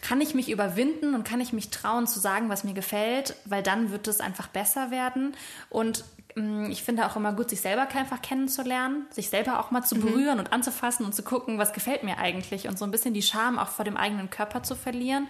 kann 0.00 0.20
ich 0.20 0.34
mich 0.34 0.50
überwinden 0.50 1.14
und 1.14 1.24
kann 1.24 1.40
ich 1.40 1.52
mich 1.52 1.70
trauen 1.70 2.06
zu 2.06 2.18
sagen, 2.18 2.48
was 2.48 2.64
mir 2.64 2.74
gefällt, 2.74 3.36
weil 3.44 3.62
dann 3.62 3.92
wird 3.92 4.08
es 4.08 4.20
einfach 4.20 4.48
besser 4.48 4.90
werden. 4.90 5.36
Und 5.70 6.04
ich 6.34 6.82
finde 6.82 7.06
auch 7.06 7.16
immer 7.16 7.32
gut, 7.32 7.50
sich 7.50 7.60
selber 7.60 7.88
einfach 7.88 8.22
kennenzulernen, 8.22 9.06
sich 9.10 9.28
selber 9.28 9.58
auch 9.58 9.70
mal 9.70 9.82
zu 9.82 9.96
mhm. 9.96 10.00
berühren 10.02 10.34
mhm. 10.34 10.40
und 10.40 10.52
anzufassen 10.52 11.04
und 11.04 11.14
zu 11.14 11.22
gucken, 11.22 11.58
was 11.58 11.72
gefällt 11.72 12.04
mir 12.04 12.18
eigentlich 12.18 12.68
und 12.68 12.78
so 12.78 12.84
ein 12.84 12.90
bisschen 12.90 13.14
die 13.14 13.22
Scham 13.22 13.58
auch 13.58 13.68
vor 13.68 13.84
dem 13.84 13.96
eigenen 13.96 14.30
Körper 14.30 14.62
zu 14.62 14.76
verlieren. 14.76 15.28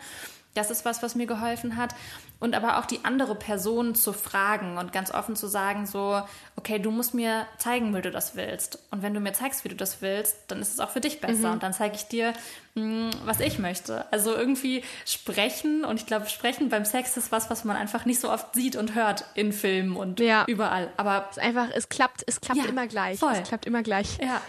Das 0.59 0.71
ist 0.71 0.85
was, 0.85 1.03
was 1.03 1.15
mir 1.15 1.27
geholfen 1.27 1.77
hat. 1.77 1.95
Und 2.41 2.55
aber 2.55 2.79
auch 2.79 2.85
die 2.85 3.05
andere 3.05 3.35
Person 3.35 3.95
zu 3.95 4.13
fragen 4.13 4.79
und 4.79 4.93
ganz 4.93 5.13
offen 5.13 5.35
zu 5.35 5.47
sagen, 5.49 5.87
so, 5.87 6.23
okay, 6.57 6.79
du 6.79 6.91
musst 6.91 7.15
mir 7.15 7.47
zeigen, 7.59 7.95
wie 7.95 8.01
du 8.01 8.11
das 8.11 8.37
willst. 8.37 8.79
Und 8.91 9.03
wenn 9.03 9.15
du 9.15 9.21
mir 9.21 9.33
zeigst, 9.33 9.65
wie 9.65 9.69
du 9.69 9.75
das 9.75 10.03
willst, 10.03 10.37
dann 10.49 10.61
ist 10.61 10.73
es 10.73 10.81
auch 10.81 10.91
für 10.91 11.01
dich 11.01 11.21
besser. 11.21 11.49
Mhm. 11.49 11.55
Und 11.55 11.63
dann 11.63 11.73
zeige 11.73 11.97
ich 11.97 12.07
dir, 12.07 12.33
mh, 12.75 12.83
hm, 12.83 13.11
was 13.25 13.41
ich 13.41 13.59
möchte. 13.59 14.11
Also 14.13 14.35
irgendwie 14.35 14.83
sprechen. 15.05 15.85
Und 15.85 16.01
ich 16.01 16.07
glaube, 16.07 16.29
sprechen 16.29 16.69
beim 16.69 16.85
Sex 16.85 17.17
ist 17.17 17.33
was, 17.33 17.51
was 17.51 17.65
man 17.65 17.77
einfach 17.77 18.05
nicht 18.05 18.21
so 18.21 18.31
oft 18.31 18.55
sieht 18.55 18.77
und 18.77 18.95
hört 18.95 19.25
in 19.35 19.53
Filmen 19.53 19.97
und 19.97 20.21
ja. 20.21 20.45
überall. 20.47 20.93
Aber 20.97 21.27
es 21.31 21.37
ist 21.37 21.43
einfach, 21.43 21.69
es 21.73 21.89
klappt, 21.89 22.25
es 22.27 22.41
klappt 22.41 22.61
ja, 22.61 22.67
immer 22.67 22.87
gleich. 22.87 23.19
Voll. 23.19 23.33
Es 23.33 23.49
klappt 23.49 23.67
immer 23.67 23.83
gleich. 23.83 24.19
Ja. 24.21 24.41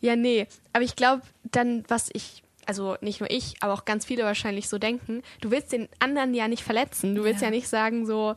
Ja, 0.00 0.16
nee. 0.16 0.48
Aber 0.72 0.84
ich 0.84 0.96
glaube, 0.96 1.22
dann, 1.44 1.84
was 1.88 2.10
ich 2.12 2.42
also 2.66 2.96
nicht 3.00 3.20
nur 3.20 3.30
ich, 3.30 3.54
aber 3.60 3.72
auch 3.72 3.84
ganz 3.84 4.04
viele 4.04 4.24
wahrscheinlich 4.24 4.68
so 4.68 4.78
denken, 4.78 5.22
du 5.40 5.50
willst 5.50 5.72
den 5.72 5.88
anderen 5.98 6.34
ja 6.34 6.48
nicht 6.48 6.62
verletzen. 6.62 7.14
Du 7.14 7.24
willst 7.24 7.40
ja, 7.40 7.48
ja 7.48 7.50
nicht 7.50 7.68
sagen 7.68 8.06
so, 8.06 8.34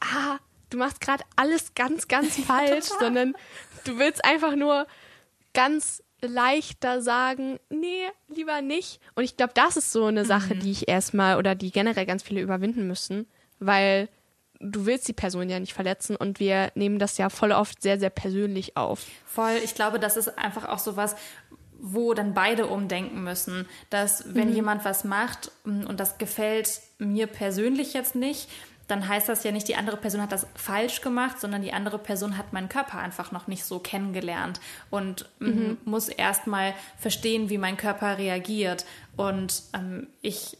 ah, 0.00 0.38
du 0.70 0.78
machst 0.78 1.00
gerade 1.00 1.24
alles 1.36 1.74
ganz, 1.74 2.08
ganz 2.08 2.38
falsch, 2.46 2.90
ja, 2.90 2.98
sondern 3.00 3.34
du 3.84 3.98
willst 3.98 4.24
einfach 4.24 4.56
nur 4.56 4.86
ganz 5.52 6.02
leichter 6.22 7.02
sagen, 7.02 7.58
nee, 7.68 8.04
lieber 8.28 8.62
nicht. 8.62 9.00
Und 9.14 9.24
ich 9.24 9.36
glaube, 9.36 9.52
das 9.54 9.76
ist 9.76 9.92
so 9.92 10.06
eine 10.06 10.24
Sache, 10.24 10.54
mhm. 10.54 10.60
die 10.60 10.70
ich 10.70 10.88
erstmal 10.88 11.38
oder 11.38 11.54
die 11.54 11.70
generell 11.70 12.06
ganz 12.06 12.22
viele 12.22 12.40
überwinden 12.40 12.86
müssen, 12.86 13.26
weil 13.58 14.08
du 14.60 14.86
willst 14.86 15.06
die 15.08 15.12
Person 15.12 15.50
ja 15.50 15.60
nicht 15.60 15.74
verletzen 15.74 16.16
und 16.16 16.40
wir 16.40 16.70
nehmen 16.74 16.98
das 16.98 17.18
ja 17.18 17.28
voll 17.28 17.52
oft 17.52 17.82
sehr, 17.82 17.98
sehr 17.98 18.10
persönlich 18.10 18.76
auf. 18.76 19.04
Voll, 19.26 19.60
ich 19.62 19.74
glaube, 19.74 19.98
das 19.98 20.16
ist 20.16 20.38
einfach 20.38 20.68
auch 20.68 20.78
so 20.78 20.96
was, 20.96 21.14
wo 21.80 22.14
dann 22.14 22.34
beide 22.34 22.66
umdenken 22.66 23.22
müssen, 23.22 23.66
dass 23.90 24.34
wenn 24.34 24.50
mhm. 24.50 24.54
jemand 24.54 24.84
was 24.84 25.04
macht 25.04 25.50
mm, 25.64 25.84
und 25.86 26.00
das 26.00 26.18
gefällt 26.18 26.80
mir 26.98 27.26
persönlich 27.26 27.94
jetzt 27.94 28.14
nicht, 28.14 28.48
dann 28.88 29.08
heißt 29.08 29.28
das 29.28 29.42
ja 29.42 29.50
nicht, 29.50 29.66
die 29.68 29.76
andere 29.76 29.96
Person 29.96 30.22
hat 30.22 30.32
das 30.32 30.46
falsch 30.54 31.00
gemacht, 31.00 31.40
sondern 31.40 31.62
die 31.62 31.72
andere 31.72 31.98
Person 31.98 32.38
hat 32.38 32.52
meinen 32.52 32.68
Körper 32.68 32.98
einfach 32.98 33.32
noch 33.32 33.48
nicht 33.48 33.64
so 33.64 33.78
kennengelernt 33.78 34.60
und 34.90 35.28
mm, 35.40 35.46
mhm. 35.46 35.78
muss 35.84 36.08
erstmal 36.08 36.74
verstehen, 36.96 37.50
wie 37.50 37.58
mein 37.58 37.76
Körper 37.76 38.18
reagiert. 38.18 38.86
Und 39.16 39.62
ähm, 39.74 40.06
ich 40.22 40.56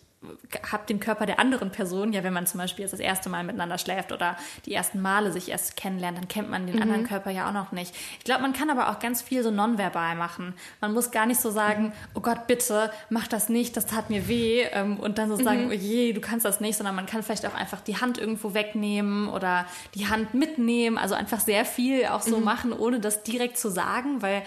habe 0.71 0.87
den 0.87 1.01
Körper 1.01 1.27
der 1.27 1.39
anderen 1.39 1.71
Person, 1.71 2.13
ja, 2.13 2.25
wenn 2.25 2.33
man 2.33 2.47
zum 2.47 2.59
Beispiel 2.59 2.83
jetzt 2.83 2.93
das 2.93 3.01
erste 3.01 3.29
Mal 3.29 3.45
miteinander 3.45 3.79
schläft 3.79 4.13
oder 4.13 4.37
die 4.65 4.75
ersten 4.75 5.01
Male 5.01 5.33
sich 5.33 5.51
erst 5.51 5.77
kennenlernt, 5.77 6.19
dann 6.19 6.29
kennt 6.29 6.51
man 6.51 6.67
den 6.67 6.77
mhm. 6.77 6.83
anderen 6.83 7.07
Körper 7.07 7.31
ja 7.31 7.49
auch 7.49 7.53
noch 7.53 7.73
nicht. 7.73 7.95
Ich 8.19 8.25
glaube, 8.25 8.43
man 8.43 8.53
kann 8.53 8.71
aber 8.71 8.91
auch 8.91 8.99
ganz 8.99 9.23
viel 9.23 9.43
so 9.43 9.51
nonverbal 9.51 10.17
machen. 10.17 10.55
Man 10.81 10.93
muss 10.93 11.11
gar 11.11 11.27
nicht 11.27 11.41
so 11.41 11.51
sagen, 11.51 11.93
oh 12.15 12.21
Gott, 12.21 12.47
bitte, 12.47 12.91
mach 13.11 13.27
das 13.27 13.49
nicht, 13.49 13.77
das 13.77 13.87
tat 13.87 14.11
mir 14.11 14.29
weh 14.29 14.63
ähm, 14.73 14.99
und 14.99 15.19
dann 15.19 15.29
so 15.29 15.37
sagen, 15.37 15.67
mhm. 15.67 15.71
oh 15.71 15.75
je, 15.75 16.13
du 16.13 16.21
kannst 16.21 16.45
das 16.45 16.61
nicht, 16.61 16.77
sondern 16.77 16.95
man 16.95 17.07
kann 17.07 17.23
vielleicht 17.23 17.47
auch 17.47 17.55
einfach 17.55 17.81
die 17.81 17.97
Hand 17.97 18.19
irgendwo 18.19 18.55
wegnehmen 18.55 19.29
oder 19.29 19.67
die 19.95 20.09
Hand 20.09 20.35
mitnehmen, 20.35 20.99
also 20.99 21.15
einfach 21.15 21.41
sehr 21.41 21.65
viel 21.65 22.07
auch 22.07 22.23
so 22.23 22.39
mhm. 22.39 22.45
machen, 22.45 22.73
ohne 22.73 23.01
das 23.01 23.23
direkt 23.23 23.59
zu 23.59 23.71
sagen, 23.71 24.23
weil 24.23 24.43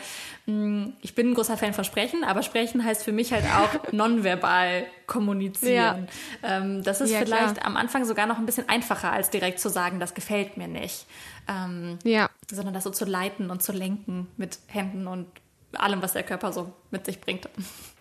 ich 1.02 1.16
bin 1.16 1.30
ein 1.30 1.34
großer 1.34 1.58
Fan 1.58 1.74
von 1.74 1.84
Sprechen, 1.84 2.24
aber 2.24 2.44
Sprechen 2.44 2.84
heißt 2.84 3.04
für 3.04 3.12
mich 3.12 3.32
halt 3.34 3.46
auch 3.46 3.92
nonverbal 3.92 4.86
kommunizieren. 5.06 6.08
Ja. 6.42 6.58
Ähm, 6.58 6.84
das 6.84 7.02
ist 7.02 7.12
ja, 7.12 7.20
vielleicht 7.20 7.56
klar. 7.56 7.66
am 7.66 7.78
Anfang 7.78 8.06
sogar 8.06 8.26
noch 8.26 8.38
ein 8.38 8.46
bisschen 8.46 8.68
einfacher, 8.68 9.12
als 9.12 9.30
direkt 9.30 9.60
zu 9.60 9.70
sagen, 9.70 10.00
das 10.00 10.14
gefällt 10.14 10.58
mir 10.58 10.68
nicht. 10.68 11.06
Ähm, 11.48 12.00
ja. 12.04 12.30
Sondern 12.52 12.74
das 12.74 12.84
so 12.84 12.90
zu 12.90 13.06
leiten 13.06 13.52
und 13.52 13.62
zu 13.62 13.72
lenken 13.72 14.28
mit 14.38 14.60
Händen 14.68 15.08
und 15.08 15.28
allem, 15.74 16.02
was 16.02 16.14
der 16.14 16.24
Körper 16.24 16.52
so 16.52 16.74
mit 16.90 17.06
sich 17.06 17.22
bringt. 17.22 17.48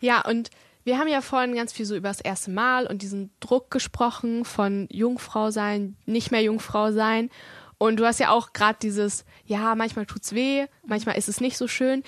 Ja, 0.01 0.23
und 0.27 0.51
wir 0.85 0.99
haben 0.99 1.09
ja 1.09 1.21
vorhin 1.21 1.55
ganz 1.55 1.73
viel 1.73 1.85
so 1.85 1.97
über 1.97 2.09
das 2.09 2.21
erste 2.21 2.51
Mal 2.51 2.87
und 2.87 3.03
diesen 3.03 3.31
Druck 3.41 3.71
gesprochen 3.71 4.45
von 4.45 4.89
Jungfrau 4.91 5.51
sein, 5.51 5.97
nicht 6.07 6.31
mehr 6.31 6.43
Jungfrau 6.43 6.93
sein. 6.93 7.31
Und 7.77 8.01
du 8.01 8.07
hast 8.07 8.21
ja 8.21 8.31
auch 8.31 8.53
gerade 8.53 8.79
dieses, 8.81 9.25
ja, 9.45 9.75
manchmal 9.75 10.07
tut's 10.07 10.35
weh, 10.35 10.67
manchmal 10.87 11.17
ist 11.17 11.29
es 11.29 11.41
nicht 11.41 11.59
so 11.59 11.69
schön 11.69 12.03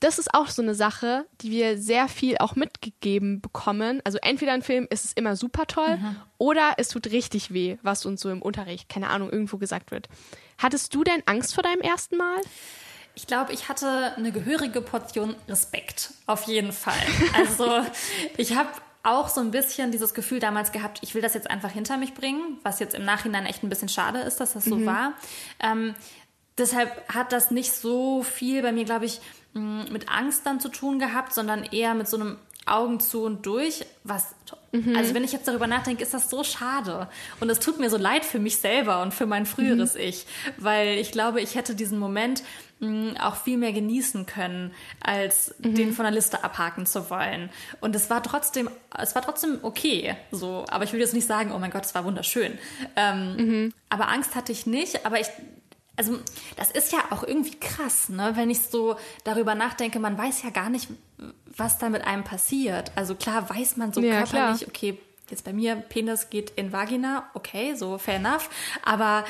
das 0.00 0.18
ist 0.18 0.32
auch 0.32 0.48
so 0.48 0.62
eine 0.62 0.74
Sache, 0.74 1.26
die 1.40 1.50
wir 1.50 1.78
sehr 1.78 2.08
viel 2.08 2.38
auch 2.38 2.54
mitgegeben 2.54 3.40
bekommen. 3.40 4.00
Also 4.04 4.18
entweder 4.22 4.52
ein 4.52 4.62
Film 4.62 4.86
ist 4.90 5.04
es 5.04 5.12
immer 5.12 5.34
super 5.34 5.66
toll 5.66 5.96
mhm. 5.96 6.16
oder 6.38 6.74
es 6.76 6.88
tut 6.88 7.08
richtig 7.08 7.52
weh, 7.52 7.78
was 7.82 8.06
uns 8.06 8.20
so 8.20 8.30
im 8.30 8.42
Unterricht, 8.42 8.88
keine 8.88 9.08
Ahnung, 9.08 9.30
irgendwo 9.30 9.58
gesagt 9.58 9.90
wird. 9.90 10.08
Hattest 10.58 10.94
du 10.94 11.04
denn 11.04 11.22
Angst 11.26 11.54
vor 11.54 11.62
deinem 11.62 11.80
ersten 11.80 12.16
Mal? 12.16 12.40
Ich 13.14 13.26
glaube, 13.26 13.52
ich 13.52 13.68
hatte 13.68 14.14
eine 14.16 14.30
gehörige 14.30 14.80
Portion 14.80 15.34
Respekt, 15.48 16.10
auf 16.26 16.44
jeden 16.44 16.72
Fall. 16.72 16.94
Also 17.34 17.80
ich 18.36 18.54
habe 18.54 18.68
auch 19.02 19.28
so 19.28 19.40
ein 19.40 19.50
bisschen 19.50 19.90
dieses 19.90 20.14
Gefühl 20.14 20.38
damals 20.38 20.70
gehabt, 20.70 21.00
ich 21.02 21.14
will 21.14 21.22
das 21.22 21.34
jetzt 21.34 21.50
einfach 21.50 21.70
hinter 21.70 21.96
mich 21.96 22.14
bringen, 22.14 22.58
was 22.62 22.78
jetzt 22.78 22.94
im 22.94 23.04
Nachhinein 23.04 23.46
echt 23.46 23.62
ein 23.64 23.68
bisschen 23.68 23.88
schade 23.88 24.20
ist, 24.20 24.38
dass 24.38 24.52
das 24.52 24.64
so 24.64 24.76
mhm. 24.76 24.86
war. 24.86 25.14
Ähm, 25.60 25.94
deshalb 26.58 27.08
hat 27.12 27.32
das 27.32 27.50
nicht 27.50 27.72
so 27.72 28.22
viel 28.22 28.62
bei 28.62 28.70
mir, 28.70 28.84
glaube 28.84 29.06
ich, 29.06 29.20
mit 29.54 30.08
Angst 30.08 30.46
dann 30.46 30.60
zu 30.60 30.68
tun 30.68 30.98
gehabt, 30.98 31.32
sondern 31.32 31.64
eher 31.64 31.94
mit 31.94 32.08
so 32.08 32.16
einem 32.16 32.38
Augen 32.66 33.00
zu 33.00 33.22
und 33.22 33.46
durch, 33.46 33.84
was 34.04 34.34
mhm. 34.72 34.94
also 34.96 35.14
wenn 35.14 35.24
ich 35.24 35.32
jetzt 35.32 35.48
darüber 35.48 35.66
nachdenke, 35.66 36.02
ist 36.02 36.14
das 36.14 36.30
so 36.30 36.44
schade 36.44 37.08
und 37.40 37.48
es 37.50 37.60
tut 37.60 37.80
mir 37.80 37.90
so 37.90 37.96
leid 37.96 38.24
für 38.24 38.38
mich 38.38 38.58
selber 38.58 39.02
und 39.02 39.14
für 39.14 39.26
mein 39.26 39.46
früheres 39.46 39.94
mhm. 39.94 40.00
Ich, 40.00 40.26
weil 40.58 40.98
ich 40.98 41.12
glaube, 41.12 41.40
ich 41.40 41.54
hätte 41.54 41.74
diesen 41.74 41.98
Moment 41.98 42.42
mh, 42.80 43.26
auch 43.26 43.36
viel 43.36 43.56
mehr 43.56 43.72
genießen 43.72 44.26
können, 44.26 44.72
als 45.00 45.54
mhm. 45.58 45.74
den 45.74 45.92
von 45.92 46.04
der 46.04 46.12
Liste 46.12 46.44
abhaken 46.44 46.86
zu 46.86 47.10
wollen. 47.10 47.50
Und 47.80 47.94
es 47.96 48.10
war 48.10 48.22
trotzdem, 48.22 48.70
es 48.96 49.14
war 49.14 49.22
trotzdem 49.22 49.58
okay, 49.62 50.16
so. 50.30 50.64
Aber 50.70 50.84
ich 50.84 50.92
will 50.92 51.00
jetzt 51.00 51.14
nicht 51.14 51.26
sagen, 51.26 51.52
oh 51.52 51.58
mein 51.58 51.70
Gott, 51.70 51.84
es 51.84 51.94
war 51.94 52.04
wunderschön. 52.04 52.58
Ähm, 52.96 53.36
mhm. 53.36 53.74
aber 53.88 54.08
Angst 54.08 54.34
hatte 54.34 54.52
ich 54.52 54.66
nicht. 54.66 55.06
Aber 55.06 55.20
ich 55.20 55.28
also 55.98 56.16
das 56.56 56.70
ist 56.70 56.92
ja 56.92 57.00
auch 57.10 57.24
irgendwie 57.24 57.58
krass, 57.58 58.08
ne? 58.08 58.32
wenn 58.34 58.50
ich 58.50 58.60
so 58.60 58.96
darüber 59.24 59.54
nachdenke, 59.54 59.98
man 59.98 60.16
weiß 60.16 60.44
ja 60.44 60.50
gar 60.50 60.70
nicht, 60.70 60.88
was 61.56 61.78
da 61.78 61.88
mit 61.90 62.06
einem 62.06 62.22
passiert. 62.22 62.92
Also 62.94 63.16
klar 63.16 63.50
weiß 63.50 63.76
man 63.76 63.92
so 63.92 64.00
ja, 64.00 64.22
körperlich, 64.22 64.60
klar. 64.60 64.68
okay, 64.68 64.98
jetzt 65.28 65.44
bei 65.44 65.52
mir, 65.52 65.74
Penis 65.74 66.30
geht 66.30 66.50
in 66.50 66.72
Vagina, 66.72 67.28
okay, 67.34 67.74
so 67.74 67.98
fair 67.98 68.16
enough, 68.16 68.48
aber 68.84 69.24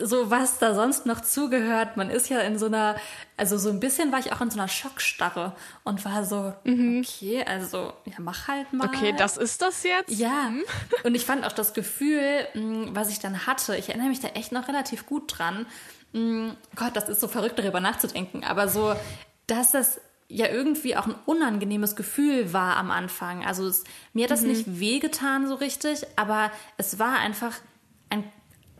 so 0.00 0.30
was 0.30 0.58
da 0.58 0.74
sonst 0.74 1.06
noch 1.06 1.20
zugehört. 1.20 1.96
Man 1.96 2.10
ist 2.10 2.28
ja 2.28 2.40
in 2.40 2.58
so 2.58 2.66
einer, 2.66 2.96
also 3.36 3.58
so 3.58 3.70
ein 3.70 3.80
bisschen 3.80 4.12
war 4.12 4.18
ich 4.18 4.32
auch 4.32 4.40
in 4.40 4.50
so 4.50 4.58
einer 4.58 4.68
Schockstarre 4.68 5.54
und 5.84 6.04
war 6.04 6.24
so, 6.24 6.52
mhm. 6.64 7.02
okay, 7.04 7.44
also 7.44 7.92
ja, 8.04 8.14
mach 8.18 8.48
halt 8.48 8.72
mal. 8.72 8.86
Okay, 8.86 9.14
das 9.16 9.36
ist 9.36 9.62
das 9.62 9.82
jetzt? 9.82 10.10
Ja. 10.10 10.50
Mhm. 10.50 10.62
Und 11.04 11.14
ich 11.14 11.24
fand 11.24 11.44
auch 11.44 11.52
das 11.52 11.74
Gefühl, 11.74 12.46
hm, 12.52 12.94
was 12.94 13.10
ich 13.10 13.18
dann 13.20 13.46
hatte, 13.46 13.76
ich 13.76 13.88
erinnere 13.88 14.08
mich 14.08 14.20
da 14.20 14.28
echt 14.28 14.52
noch 14.52 14.68
relativ 14.68 15.06
gut 15.06 15.38
dran. 15.38 15.66
Hm, 16.12 16.56
Gott, 16.76 16.96
das 16.96 17.08
ist 17.08 17.20
so 17.20 17.28
verrückt, 17.28 17.58
darüber 17.58 17.80
nachzudenken, 17.80 18.44
aber 18.44 18.68
so, 18.68 18.94
dass 19.46 19.70
das 19.72 20.00
ja 20.28 20.46
irgendwie 20.46 20.96
auch 20.96 21.06
ein 21.06 21.14
unangenehmes 21.26 21.96
Gefühl 21.96 22.52
war 22.52 22.76
am 22.76 22.90
Anfang. 22.90 23.44
Also 23.44 23.66
es, 23.66 23.84
mir 24.12 24.24
hat 24.24 24.30
das 24.30 24.42
mhm. 24.42 24.48
nicht 24.48 24.80
wehgetan 24.80 25.48
so 25.48 25.54
richtig, 25.56 26.06
aber 26.16 26.52
es 26.76 26.98
war 26.98 27.18
einfach 27.18 27.54
ein 28.10 28.24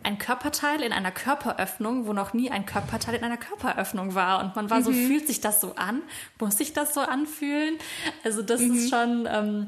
ein 0.03 0.19
Körperteil 0.19 0.83
in 0.83 0.93
einer 0.93 1.11
Körperöffnung, 1.11 2.07
wo 2.07 2.13
noch 2.13 2.33
nie 2.33 2.51
ein 2.51 2.67
Körperteil 2.67 3.15
in 3.15 3.25
einer 3.25 3.37
Körperöffnung 3.37 4.15
war. 4.15 4.43
Und 4.43 4.57
man 4.57 4.71
war 4.71 4.81
mhm. 4.81 4.85
so, 4.85 4.93
fühlt 4.93 5.27
sich 5.27 5.41
das 5.41 5.61
so 5.61 5.75
an? 5.77 6.03
Muss 6.39 6.59
sich 6.59 6.73
das 6.73 6.95
so 6.95 7.01
anfühlen? 7.01 7.77
Also 8.25 8.43
das 8.43 8.61
mhm. 8.61 8.75
ist 8.75 8.91
schon, 8.91 9.29
ähm, 9.31 9.67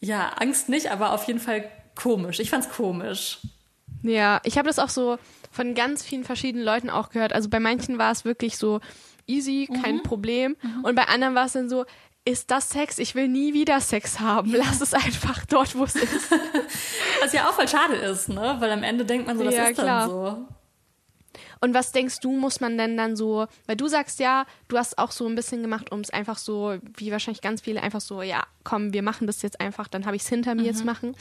ja, 0.00 0.30
Angst 0.38 0.68
nicht, 0.68 0.90
aber 0.90 1.12
auf 1.12 1.24
jeden 1.24 1.40
Fall 1.40 1.64
komisch. 1.94 2.40
Ich 2.40 2.50
fand's 2.50 2.68
komisch. 2.68 3.40
Ja, 4.02 4.40
ich 4.44 4.58
habe 4.58 4.68
das 4.68 4.78
auch 4.78 4.88
so 4.88 5.18
von 5.50 5.74
ganz 5.74 6.04
vielen 6.04 6.24
verschiedenen 6.24 6.64
Leuten 6.64 6.90
auch 6.90 7.10
gehört. 7.10 7.32
Also 7.32 7.48
bei 7.48 7.60
manchen 7.60 7.98
war 7.98 8.12
es 8.12 8.24
wirklich 8.24 8.56
so 8.56 8.80
easy, 9.26 9.68
kein 9.82 9.96
mhm. 9.96 10.02
Problem. 10.02 10.56
Mhm. 10.62 10.84
Und 10.84 10.94
bei 10.94 11.04
anderen 11.04 11.34
war 11.34 11.46
es 11.46 11.52
dann 11.52 11.68
so, 11.68 11.84
ist 12.24 12.50
das 12.50 12.68
Sex? 12.70 12.98
Ich 12.98 13.14
will 13.14 13.28
nie 13.28 13.54
wieder 13.54 13.80
Sex 13.80 14.20
haben. 14.20 14.52
Lass 14.52 14.80
es 14.80 14.94
einfach 14.94 15.46
dort, 15.46 15.76
wo 15.76 15.84
es 15.84 15.94
ist. 15.96 16.30
Was 17.22 17.32
ja 17.32 17.48
auch 17.48 17.54
voll 17.54 17.68
schade 17.68 17.94
ist, 17.94 18.28
ne? 18.28 18.56
Weil 18.58 18.70
am 18.70 18.82
Ende 18.82 19.04
denkt 19.04 19.26
man 19.26 19.38
so, 19.38 19.44
das 19.44 19.54
ja, 19.54 19.64
ist 19.68 19.78
klar. 19.78 20.00
dann 20.00 20.10
so. 20.10 20.48
Und 21.60 21.74
was 21.74 21.92
denkst 21.92 22.20
du, 22.20 22.32
muss 22.32 22.60
man 22.60 22.78
denn 22.78 22.96
dann 22.96 23.16
so, 23.16 23.46
weil 23.66 23.76
du 23.76 23.88
sagst 23.88 24.20
ja, 24.20 24.46
du 24.68 24.78
hast 24.78 24.98
auch 24.98 25.10
so 25.10 25.26
ein 25.26 25.34
bisschen 25.34 25.62
gemacht, 25.62 25.90
um 25.90 26.00
es 26.00 26.10
einfach 26.10 26.38
so, 26.38 26.78
wie 26.96 27.10
wahrscheinlich 27.10 27.40
ganz 27.40 27.62
viele, 27.62 27.82
einfach 27.82 28.00
so, 28.00 28.22
ja, 28.22 28.44
komm, 28.64 28.92
wir 28.92 29.02
machen 29.02 29.26
das 29.26 29.42
jetzt 29.42 29.60
einfach, 29.60 29.88
dann 29.88 30.06
habe 30.06 30.16
ich 30.16 30.22
es 30.22 30.28
hinter 30.28 30.54
mir 30.54 30.62
mhm. 30.62 30.66
jetzt 30.66 30.84
machen. 30.84 31.16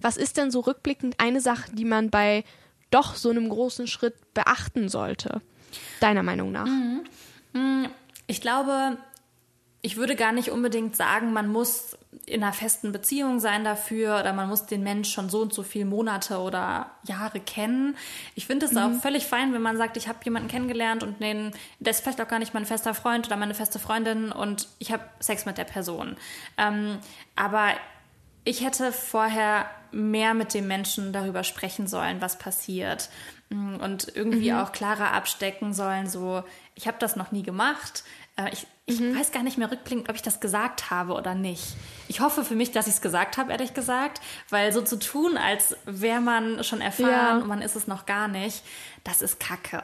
Was 0.00 0.16
ist 0.16 0.36
denn 0.36 0.50
so 0.50 0.60
rückblickend 0.60 1.16
eine 1.18 1.40
Sache, 1.40 1.72
die 1.72 1.84
man 1.84 2.10
bei 2.10 2.44
doch 2.90 3.14
so 3.14 3.30
einem 3.30 3.48
großen 3.48 3.86
Schritt 3.86 4.14
beachten 4.34 4.88
sollte, 4.88 5.40
deiner 6.00 6.22
Meinung 6.22 6.52
nach? 6.52 6.66
Mhm. 6.66 7.04
mhm. 7.52 7.88
Ich 8.26 8.40
glaube, 8.40 8.96
ich 9.82 9.96
würde 9.96 10.14
gar 10.14 10.32
nicht 10.32 10.50
unbedingt 10.50 10.94
sagen, 10.94 11.32
man 11.32 11.48
muss 11.48 11.96
in 12.26 12.42
einer 12.42 12.52
festen 12.52 12.92
Beziehung 12.92 13.40
sein 13.40 13.64
dafür 13.64 14.18
oder 14.20 14.32
man 14.32 14.48
muss 14.48 14.66
den 14.66 14.82
Mensch 14.82 15.10
schon 15.10 15.30
so 15.30 15.40
und 15.40 15.54
so 15.54 15.62
viele 15.62 15.86
Monate 15.86 16.38
oder 16.38 16.90
Jahre 17.04 17.40
kennen. 17.40 17.96
Ich 18.34 18.46
finde 18.46 18.66
es 18.66 18.72
mhm. 18.72 18.78
auch 18.78 19.00
völlig 19.00 19.26
fein, 19.26 19.54
wenn 19.54 19.62
man 19.62 19.76
sagt, 19.76 19.96
ich 19.96 20.06
habe 20.08 20.18
jemanden 20.24 20.48
kennengelernt 20.48 21.02
und 21.02 21.20
den, 21.20 21.52
der 21.78 21.92
ist 21.92 22.02
vielleicht 22.02 22.20
auch 22.20 22.28
gar 22.28 22.38
nicht 22.38 22.52
mein 22.52 22.66
fester 22.66 22.94
Freund 22.94 23.26
oder 23.26 23.36
meine 23.36 23.54
feste 23.54 23.78
Freundin 23.78 24.32
und 24.32 24.68
ich 24.78 24.92
habe 24.92 25.04
Sex 25.18 25.46
mit 25.46 25.56
der 25.56 25.64
Person. 25.64 26.16
Ähm, 26.58 26.98
aber 27.34 27.70
ich 28.44 28.64
hätte 28.64 28.92
vorher 28.92 29.70
mehr 29.92 30.34
mit 30.34 30.54
dem 30.54 30.66
Menschen 30.66 31.12
darüber 31.12 31.42
sprechen 31.42 31.86
sollen, 31.86 32.20
was 32.20 32.38
passiert 32.38 33.08
mm, 33.48 33.76
und 33.76 34.14
irgendwie 34.14 34.52
mhm. 34.52 34.58
auch 34.58 34.72
klarer 34.72 35.12
abstecken 35.12 35.74
sollen, 35.74 36.08
so 36.08 36.42
ich 36.74 36.86
habe 36.86 36.96
das 36.98 37.16
noch 37.16 37.32
nie 37.32 37.42
gemacht, 37.42 38.04
ich, 38.48 38.66
ich 38.86 39.00
mhm. 39.00 39.18
weiß 39.18 39.32
gar 39.32 39.42
nicht 39.42 39.58
mehr 39.58 39.70
rückblickend, 39.70 40.08
ob 40.08 40.16
ich 40.16 40.22
das 40.22 40.40
gesagt 40.40 40.90
habe 40.90 41.14
oder 41.14 41.34
nicht. 41.34 41.74
Ich 42.08 42.20
hoffe 42.20 42.44
für 42.44 42.54
mich, 42.54 42.72
dass 42.72 42.86
ich 42.86 42.94
es 42.94 43.00
gesagt 43.00 43.38
habe, 43.38 43.52
ehrlich 43.52 43.74
gesagt, 43.74 44.20
weil 44.48 44.72
so 44.72 44.82
zu 44.82 44.98
tun, 44.98 45.36
als 45.36 45.76
wäre 45.84 46.20
man 46.20 46.62
schon 46.64 46.80
erfahren 46.80 47.10
ja. 47.10 47.38
und 47.38 47.48
man 47.48 47.62
ist 47.62 47.76
es 47.76 47.86
noch 47.86 48.06
gar 48.06 48.28
nicht, 48.28 48.62
das 49.04 49.22
ist 49.22 49.40
Kacke. 49.40 49.82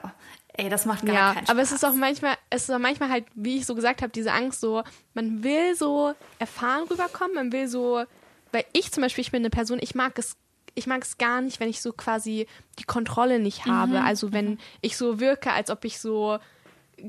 Ey, 0.55 0.69
das 0.69 0.87
macht 0.87 1.05
gar 1.05 1.15
ja, 1.15 1.33
keinen 1.35 1.45
Spaß. 1.45 1.51
Aber 1.51 1.61
es 1.61 1.73
ist 1.73 1.85
auch 1.85 1.93
manchmal, 1.93 2.37
es 2.49 2.65
ist 2.65 2.71
auch 2.71 2.79
manchmal 2.79 3.11
halt, 3.11 3.27
wie 3.35 3.59
ich 3.59 3.67
so 3.67 3.75
gesagt 3.75 4.01
habe, 4.01 4.11
diese 4.11 4.33
Angst 4.33 4.61
so, 4.61 4.83
man 5.13 5.43
will 5.43 5.75
so 5.77 6.15
erfahren 6.39 6.85
rüberkommen, 6.89 7.35
man 7.35 7.53
will 7.53 7.69
so, 7.69 8.05
weil 8.53 8.65
ich 8.73 8.91
zum 8.91 9.03
Beispiel, 9.03 9.23
ich 9.23 9.33
bin 9.33 9.43
eine 9.43 9.51
Person, 9.51 9.79
ich 9.81 9.95
mag 9.95 10.19
es 10.19 10.37
ich 10.77 10.87
mag 10.87 11.03
es 11.03 11.17
gar 11.19 11.41
nicht, 11.41 11.59
wenn 11.59 11.71
ich 11.71 11.81
so 11.81 11.93
quasi 11.93 12.47
die 12.79 12.85
Kontrolle 12.85 13.39
nicht 13.39 13.65
habe. 13.65 13.99
Mhm. 13.99 14.07
Also 14.07 14.33
wenn 14.33 14.51
mhm. 14.51 14.59
ich 14.83 14.97
so 14.97 15.19
wirke, 15.19 15.53
als 15.53 15.71
ob 15.71 15.85
ich 15.87 15.99
so 15.99 16.39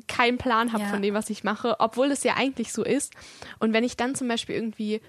keinen 0.08 0.38
Plan 0.38 0.74
habe 0.74 0.84
ja. 0.84 0.90
von 0.90 1.02
dem, 1.02 1.14
was 1.14 1.30
ich 1.30 1.44
mache, 1.44 1.80
obwohl 1.80 2.12
es 2.12 2.24
ja 2.24 2.36
eigentlich 2.36 2.74
so 2.74 2.84
ist. 2.84 3.14
Und 3.60 3.74
wenn 3.74 3.84
ich 3.84 3.98
dann 3.98 4.16
zum 4.16 4.28
Beispiel 4.28 4.56
irgendwie 4.56 5.02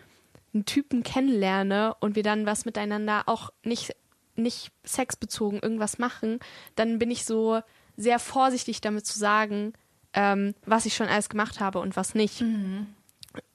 einen 0.55 0.64
Typen 0.64 1.03
kennenlerne 1.03 1.95
und 2.01 2.17
wir 2.17 2.23
dann 2.23 2.47
was 2.47 2.64
miteinander 2.64 3.25
auch 3.27 3.51
nicht, 3.62 3.95
nicht 4.37 4.71
sexbezogen 4.85 5.61
irgendwas 5.61 5.99
machen, 5.99 6.41
dann 6.75 6.99
bin 6.99 7.11
ich 7.11 7.25
so 7.25 7.61
sehr 7.97 8.19
vorsichtig 8.19 8.81
damit 8.81 9.07
zu 9.07 9.19
sagen, 9.19 9.73
ähm, 10.14 10.55
was 10.64 10.87
ich 10.87 10.95
schon 10.95 11.09
alles 11.09 11.29
gemacht 11.29 11.61
habe 11.61 11.81
und 11.81 11.97
was 11.97 12.14
nicht. 12.14 12.41
Mhm. 12.41 12.87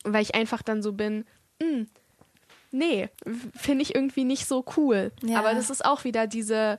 Weil 0.04 0.22
ich 0.22 0.36
einfach 0.36 0.62
dann 0.62 0.84
so 0.84 0.94
bin, 0.94 1.26
hm, 1.62 1.88
nee, 2.72 3.10
finde 3.56 3.84
ich 3.84 3.96
irgendwie 3.96 4.26
nicht 4.26 4.48
so 4.48 4.66
cool. 4.78 5.12
Ja. 5.24 5.40
Aber 5.40 5.54
das 5.54 5.70
ist 5.70 5.84
auch 5.86 6.04
wieder 6.04 6.28
diese 6.28 6.78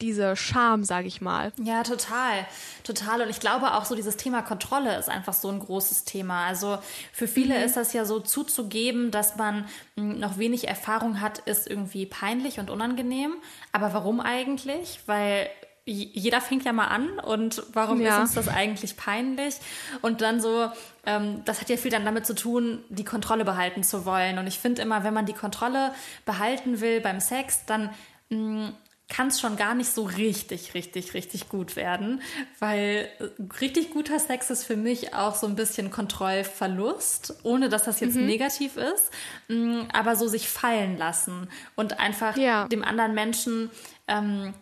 diese 0.00 0.36
Scham, 0.36 0.84
sage 0.84 1.06
ich 1.06 1.20
mal. 1.20 1.52
Ja, 1.62 1.82
total, 1.82 2.46
total. 2.82 3.22
Und 3.22 3.30
ich 3.30 3.40
glaube 3.40 3.74
auch 3.74 3.84
so 3.84 3.94
dieses 3.94 4.16
Thema 4.16 4.42
Kontrolle 4.42 4.98
ist 4.98 5.08
einfach 5.08 5.32
so 5.32 5.48
ein 5.48 5.60
großes 5.60 6.04
Thema. 6.04 6.46
Also 6.46 6.78
für 7.12 7.28
viele 7.28 7.56
mhm. 7.58 7.64
ist 7.64 7.76
das 7.76 7.92
ja 7.92 8.04
so 8.04 8.20
zuzugeben, 8.20 9.10
dass 9.10 9.36
man 9.36 9.66
hm, 9.96 10.18
noch 10.18 10.38
wenig 10.38 10.68
Erfahrung 10.68 11.20
hat, 11.20 11.38
ist 11.40 11.68
irgendwie 11.68 12.06
peinlich 12.06 12.58
und 12.58 12.70
unangenehm. 12.70 13.34
Aber 13.72 13.94
warum 13.94 14.20
eigentlich? 14.20 15.00
Weil 15.06 15.48
jeder 15.86 16.40
fängt 16.40 16.64
ja 16.64 16.72
mal 16.72 16.86
an 16.86 17.18
und 17.18 17.62
warum 17.74 18.00
ja. 18.00 18.16
ist 18.16 18.20
uns 18.20 18.34
das 18.34 18.48
eigentlich 18.48 18.96
peinlich? 18.96 19.56
Und 20.00 20.22
dann 20.22 20.40
so, 20.40 20.70
ähm, 21.04 21.42
das 21.44 21.60
hat 21.60 21.68
ja 21.68 21.76
viel 21.76 21.90
dann 21.90 22.06
damit 22.06 22.24
zu 22.24 22.34
tun, 22.34 22.82
die 22.88 23.04
Kontrolle 23.04 23.44
behalten 23.44 23.82
zu 23.82 24.06
wollen. 24.06 24.38
Und 24.38 24.46
ich 24.46 24.58
finde 24.58 24.80
immer, 24.80 25.04
wenn 25.04 25.12
man 25.12 25.26
die 25.26 25.34
Kontrolle 25.34 25.92
behalten 26.24 26.80
will 26.80 27.02
beim 27.02 27.20
Sex, 27.20 27.66
dann 27.66 27.90
mh, 28.30 28.66
hm, 28.66 28.74
kann 29.14 29.28
es 29.28 29.40
schon 29.40 29.56
gar 29.56 29.74
nicht 29.74 29.90
so 29.90 30.02
richtig, 30.02 30.74
richtig, 30.74 31.14
richtig 31.14 31.48
gut 31.48 31.76
werden, 31.76 32.20
weil 32.58 33.08
äh, 33.20 33.28
richtig 33.60 33.92
guter 33.92 34.18
Sex 34.18 34.50
ist 34.50 34.64
für 34.64 34.76
mich 34.76 35.14
auch 35.14 35.36
so 35.36 35.46
ein 35.46 35.54
bisschen 35.54 35.90
Kontrollverlust, 35.90 37.36
ohne 37.44 37.68
dass 37.68 37.84
das 37.84 38.00
jetzt 38.00 38.16
mhm. 38.16 38.26
negativ 38.26 38.76
ist, 38.76 39.10
mm, 39.48 39.82
aber 39.92 40.16
so 40.16 40.26
sich 40.26 40.48
fallen 40.48 40.98
lassen 40.98 41.48
und 41.76 42.00
einfach 42.00 42.36
ja. 42.36 42.66
dem 42.66 42.82
anderen 42.82 43.14
Menschen 43.14 43.70
ähm, 44.08 44.52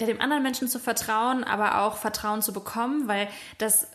dem 0.00 0.18
anderen 0.18 0.42
Menschen 0.42 0.66
zu 0.66 0.78
vertrauen, 0.78 1.44
aber 1.44 1.82
auch 1.82 1.98
Vertrauen 1.98 2.40
zu 2.40 2.54
bekommen, 2.54 3.06
weil 3.06 3.28
das 3.58 3.86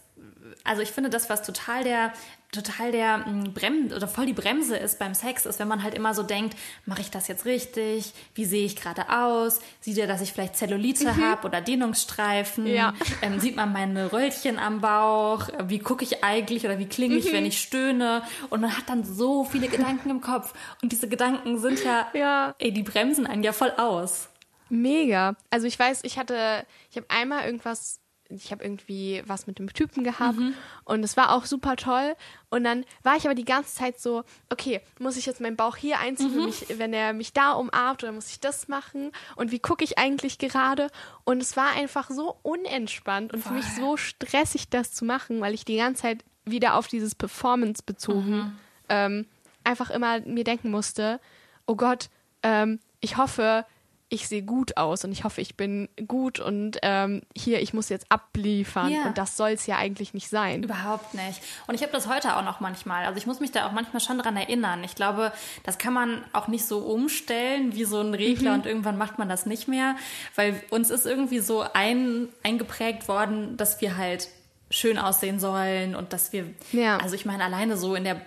also 0.64 0.82
ich 0.82 0.92
finde, 0.92 1.10
das, 1.10 1.30
was 1.30 1.44
total 1.44 1.84
der 1.84 2.14
total 2.56 2.92
der 2.92 3.18
mm, 3.18 3.54
Brem 3.54 3.92
oder 3.94 4.08
voll 4.08 4.26
die 4.26 4.34
Bremse 4.34 4.78
ist 4.78 4.98
beim 4.98 5.14
Sex, 5.14 5.46
ist, 5.46 5.60
wenn 5.60 5.68
man 5.68 5.84
halt 5.84 5.94
immer 5.94 6.14
so 6.14 6.24
denkt, 6.24 6.56
mache 6.86 7.02
ich 7.02 7.12
das 7.12 7.28
jetzt 7.28 7.46
richtig? 7.46 8.14
Wie 8.34 8.46
sehe 8.46 8.66
ich 8.66 8.76
gerade 8.76 9.10
aus? 9.10 9.60
Sieht 9.82 9.98
er, 9.98 10.08
dass 10.08 10.22
ich 10.22 10.32
vielleicht 10.32 10.56
Zellulite 10.56 11.12
mhm. 11.12 11.26
habe 11.26 11.48
oder 11.48 11.62
Dehnungsstreifen? 11.62 12.66
Ja. 12.68 12.94
Ähm, 13.22 13.40
sieht 13.40 13.56
man 13.56 13.74
meine 13.74 14.12
Röllchen 14.12 14.58
am 14.58 14.82
Bauch? 14.82 15.50
Wie 15.66 15.80
gucke 15.80 16.04
ich 16.04 16.24
eigentlich 16.24 16.66
oder 16.66 16.80
wie 16.80 16.88
klinge 16.88 17.16
ich, 17.16 17.26
mhm. 17.26 17.34
wenn 17.34 17.46
ich 17.46 17.60
stöhne? 17.60 18.24
Und 18.50 18.62
man 18.62 18.76
hat 18.76 18.88
dann 18.88 19.04
so 19.04 19.44
viele 19.44 19.68
Gedanken 19.68 20.10
im 20.10 20.22
Kopf 20.22 20.54
und 20.82 20.92
diese 20.92 21.08
Gedanken 21.08 21.60
sind 21.60 21.84
ja, 21.84 22.08
ja. 22.14 22.56
ey, 22.60 22.72
die 22.72 22.84
bremsen 22.84 23.28
einen 23.28 23.44
ja 23.44 23.54
voll 23.54 23.72
aus. 23.78 24.30
Mega. 24.70 25.36
Also 25.50 25.68
ich 25.68 25.78
weiß, 25.78 26.00
ich 26.04 26.18
hatte, 26.18 26.66
ich 26.90 26.98
habe 26.98 27.10
einmal 27.10 27.46
irgendwas 27.46 28.00
ich 28.30 28.52
habe 28.52 28.64
irgendwie 28.64 29.22
was 29.26 29.48
mit 29.48 29.60
dem 29.60 29.72
Typen 29.72 30.04
gehabt 30.04 30.38
mhm. 30.38 30.54
und 30.84 31.04
es 31.04 31.16
war 31.16 31.34
auch 31.34 31.46
super 31.46 31.76
toll. 31.76 32.16
Und 32.50 32.64
dann 32.64 32.86
war 33.04 33.16
ich 33.16 33.26
aber 33.26 33.36
die 33.36 33.46
ganze 33.46 33.76
Zeit 33.76 34.00
so, 34.00 34.24
okay, 34.50 34.82
muss 35.00 35.18
ich 35.18 35.26
jetzt 35.26 35.42
meinen 35.42 35.56
Bauch 35.56 35.76
hier 35.76 36.00
einziehen, 36.00 36.36
mhm. 36.36 36.46
mich, 36.46 36.66
wenn 36.78 36.94
er 36.94 37.14
mich 37.14 37.34
da 37.34 37.54
umarmt 37.54 38.04
oder 38.04 38.12
muss 38.12 38.30
ich 38.30 38.40
das 38.40 38.68
machen? 38.68 39.12
Und 39.36 39.52
wie 39.52 39.60
gucke 39.60 39.84
ich 39.84 39.98
eigentlich 39.98 40.38
gerade? 40.40 40.90
Und 41.24 41.42
es 41.42 41.56
war 41.56 41.74
einfach 41.76 42.10
so 42.10 42.38
unentspannt 42.42 43.34
und 43.34 43.42
Voll. 43.42 43.52
für 43.52 43.58
mich 43.58 43.76
so 43.76 43.98
stressig, 43.98 44.70
das 44.70 44.94
zu 44.94 45.06
machen, 45.06 45.42
weil 45.42 45.54
ich 45.54 45.66
die 45.66 45.78
ganze 45.78 46.04
Zeit 46.04 46.24
wieder 46.46 46.76
auf 46.76 46.88
dieses 46.88 47.16
Performance 47.16 47.84
bezogen 47.84 48.38
mhm. 48.38 48.58
ähm, 48.90 49.26
einfach 49.64 49.90
immer 49.90 50.22
mir 50.22 50.44
denken 50.44 50.72
musste, 50.72 51.20
oh 51.66 51.76
Gott, 51.76 52.10
ähm, 52.44 52.80
ich 53.02 53.18
hoffe, 53.18 53.66
ich 54.10 54.28
sehe 54.28 54.44
gut 54.44 54.78
aus 54.78 55.04
und 55.04 55.12
ich 55.12 55.24
hoffe, 55.24 55.42
ich 55.42 55.58
bin 55.58 55.90
gut 56.08 56.40
und 56.40 56.78
ähm, 56.84 57.24
hier, 57.36 57.62
ich 57.62 57.74
muss 57.74 57.90
jetzt 57.90 58.12
abliefern 58.12 58.92
yeah. 58.92 59.08
und 59.08 59.18
das 59.18 59.36
soll 59.36 59.50
es 59.50 59.66
ja 59.66 59.78
eigentlich 59.78 60.14
nicht 60.14 60.30
sein. 60.30 60.64
Überhaupt 60.64 61.16
nicht. 61.16 61.42
Und 61.66 61.74
ich 61.74 61.82
habe 61.82 61.92
das 61.92 62.08
heute 62.08 62.36
auch 62.38 62.44
noch 62.44 62.60
manchmal. 62.60 63.06
Also 63.06 63.18
ich 63.18 63.26
muss 63.26 63.40
mich 63.40 63.52
da 63.52 63.68
auch 63.68 63.72
manchmal 63.72 64.02
schon 64.02 64.20
dran 64.20 64.38
erinnern. 64.38 64.84
Ich 64.84 64.94
glaube, 64.94 65.32
das 65.64 65.80
kann 65.80 65.94
man 65.94 66.24
auch 66.34 66.48
nicht 66.48 66.66
so 66.66 66.80
umstellen 66.80 67.74
wie 67.74 67.86
so 67.86 68.00
ein 68.00 68.14
Regler 68.14 68.52
mhm. 68.52 68.60
und 68.60 68.66
irgendwann 68.68 68.98
macht 68.98 69.18
man 69.18 69.28
das 69.28 69.48
nicht 69.48 69.68
mehr, 69.68 69.96
weil 70.36 70.62
uns 70.70 70.92
ist 70.92 71.08
irgendwie 71.08 71.40
so 71.40 71.66
ein, 71.74 72.30
eingeprägt 72.44 73.08
worden, 73.08 73.58
dass 73.58 73.82
wir 73.82 73.98
halt 73.98 74.30
schön 74.70 74.98
aussehen 74.98 75.40
sollen 75.40 75.96
und 75.96 76.14
dass 76.14 76.34
wir, 76.34 76.46
ja. 76.72 76.98
also 76.98 77.16
ich 77.16 77.26
meine, 77.26 77.44
alleine 77.44 77.78
so 77.78 77.96
in 77.96 78.04
der 78.04 78.22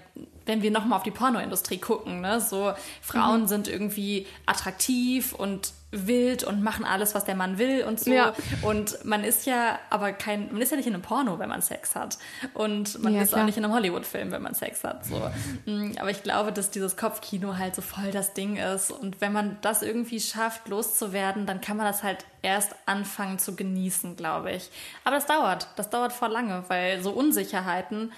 wenn 0.46 0.62
wir 0.62 0.70
nochmal 0.70 0.98
auf 0.98 1.02
die 1.02 1.10
Pornoindustrie 1.10 1.78
gucken, 1.78 2.22
ne? 2.22 2.40
so 2.40 2.72
Frauen 3.02 3.42
mhm. 3.42 3.48
sind 3.48 3.68
irgendwie 3.68 4.26
attraktiv 4.46 5.32
und 5.32 5.72
wild 5.90 6.44
und 6.44 6.62
machen 6.62 6.84
alles, 6.84 7.14
was 7.14 7.24
der 7.24 7.34
Mann 7.34 7.56
will 7.56 7.82
und 7.84 7.98
so. 7.98 8.12
Ja. 8.12 8.34
Und 8.62 9.04
man 9.06 9.24
ist 9.24 9.46
ja 9.46 9.78
aber 9.88 10.12
kein, 10.12 10.52
man 10.52 10.60
ist 10.60 10.70
ja 10.70 10.76
nicht 10.76 10.86
in 10.86 10.92
einem 10.92 11.02
Porno, 11.02 11.38
wenn 11.38 11.48
man 11.48 11.62
Sex 11.62 11.94
hat. 11.94 12.18
Und 12.52 13.02
man 13.02 13.14
ja, 13.14 13.22
ist 13.22 13.30
klar. 13.30 13.40
auch 13.40 13.46
nicht 13.46 13.56
in 13.56 13.64
einem 13.64 13.72
Hollywood-Film, 13.72 14.30
wenn 14.30 14.42
man 14.42 14.54
Sex 14.54 14.84
hat. 14.84 15.06
So. 15.06 15.30
Mm, 15.64 15.92
aber 15.98 16.10
ich 16.10 16.22
glaube, 16.22 16.52
dass 16.52 16.70
dieses 16.70 16.96
Kopfkino 16.98 17.56
halt 17.56 17.74
so 17.74 17.80
voll 17.80 18.10
das 18.10 18.34
Ding 18.34 18.56
ist. 18.56 18.90
Und 18.90 19.22
wenn 19.22 19.32
man 19.32 19.56
das 19.62 19.82
irgendwie 19.82 20.20
schafft, 20.20 20.68
loszuwerden, 20.68 21.46
dann 21.46 21.62
kann 21.62 21.78
man 21.78 21.86
das 21.86 22.02
halt 22.02 22.26
erst 22.42 22.74
anfangen 22.84 23.38
zu 23.38 23.56
genießen, 23.56 24.16
glaube 24.16 24.52
ich. 24.52 24.70
Aber 25.04 25.16
das 25.16 25.24
dauert. 25.24 25.68
Das 25.76 25.88
dauert 25.88 26.12
vor 26.12 26.28
lange, 26.28 26.64
weil 26.68 27.02
so 27.02 27.12
Unsicherheiten 27.12 28.12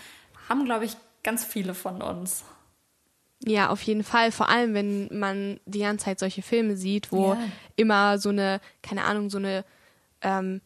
haben, 0.48 0.64
glaube 0.64 0.86
ich, 0.86 0.96
ganz 1.22 1.44
viele 1.44 1.74
von 1.74 2.02
uns. 2.02 2.44
Ja, 3.44 3.70
auf 3.70 3.83
jeden 3.83 4.04
Fall. 4.04 4.33
Vor 4.33 4.48
allem, 4.48 4.74
wenn 4.74 5.09
man 5.18 5.61
die 5.64 5.80
ganze 5.80 6.04
Zeit 6.04 6.18
solche 6.18 6.42
Filme 6.42 6.76
sieht, 6.76 7.11
wo 7.11 7.35
ja. 7.35 7.38
immer 7.76 8.18
so 8.18 8.28
eine, 8.28 8.61
keine 8.83 9.04
Ahnung, 9.04 9.30
so 9.30 9.38
eine 9.38 9.64
ähm, 10.20 10.61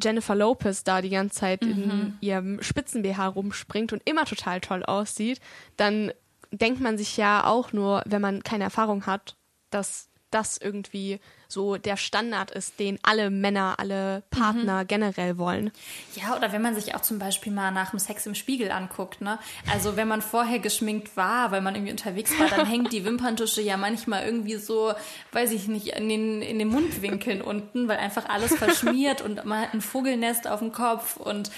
Jennifer 0.00 0.34
Lopez 0.34 0.84
da 0.84 1.00
die 1.00 1.10
ganze 1.10 1.36
Zeit 1.36 1.62
mhm. 1.62 1.70
in 1.70 2.18
ihrem 2.20 2.62
Spitzen-BH 2.62 3.28
rumspringt 3.28 3.92
und 3.92 4.02
immer 4.04 4.24
total 4.24 4.60
toll 4.60 4.84
aussieht, 4.84 5.40
dann 5.76 6.12
denkt 6.50 6.80
man 6.80 6.98
sich 6.98 7.16
ja 7.16 7.44
auch 7.44 7.72
nur, 7.72 8.02
wenn 8.06 8.22
man 8.22 8.42
keine 8.42 8.64
Erfahrung 8.64 9.06
hat, 9.06 9.36
dass 9.70 10.08
das 10.30 10.58
irgendwie 10.58 11.20
so 11.48 11.76
der 11.76 11.96
Standard 11.96 12.50
ist, 12.50 12.78
den 12.80 12.98
alle 13.02 13.30
Männer, 13.30 13.74
alle 13.78 14.22
Partner 14.30 14.82
mhm. 14.82 14.86
generell 14.86 15.38
wollen. 15.38 15.70
Ja, 16.14 16.36
oder 16.36 16.52
wenn 16.52 16.62
man 16.62 16.74
sich 16.74 16.94
auch 16.94 17.02
zum 17.02 17.18
Beispiel 17.18 17.52
mal 17.52 17.70
nach 17.70 17.90
dem 17.90 17.98
Sex 17.98 18.26
im 18.26 18.34
Spiegel 18.34 18.70
anguckt, 18.70 19.20
ne? 19.20 19.38
Also 19.72 19.96
wenn 19.96 20.08
man 20.08 20.22
vorher 20.22 20.58
geschminkt 20.58 21.16
war, 21.16 21.50
weil 21.50 21.60
man 21.60 21.74
irgendwie 21.74 21.92
unterwegs 21.92 22.38
war, 22.38 22.48
dann 22.48 22.66
hängt 22.66 22.92
die 22.92 23.04
Wimperntusche 23.04 23.62
ja 23.62 23.76
manchmal 23.76 24.24
irgendwie 24.24 24.56
so, 24.56 24.92
weiß 25.32 25.52
ich 25.52 25.68
nicht, 25.68 25.88
in 25.88 26.08
den, 26.08 26.42
in 26.42 26.58
den 26.58 26.68
Mundwinkeln 26.68 27.42
unten, 27.42 27.88
weil 27.88 27.98
einfach 27.98 28.28
alles 28.28 28.54
verschmiert 28.54 29.22
und 29.22 29.44
man 29.44 29.62
hat 29.62 29.74
ein 29.74 29.80
Vogelnest 29.80 30.48
auf 30.48 30.60
dem 30.60 30.72
Kopf 30.72 31.16
und 31.16 31.50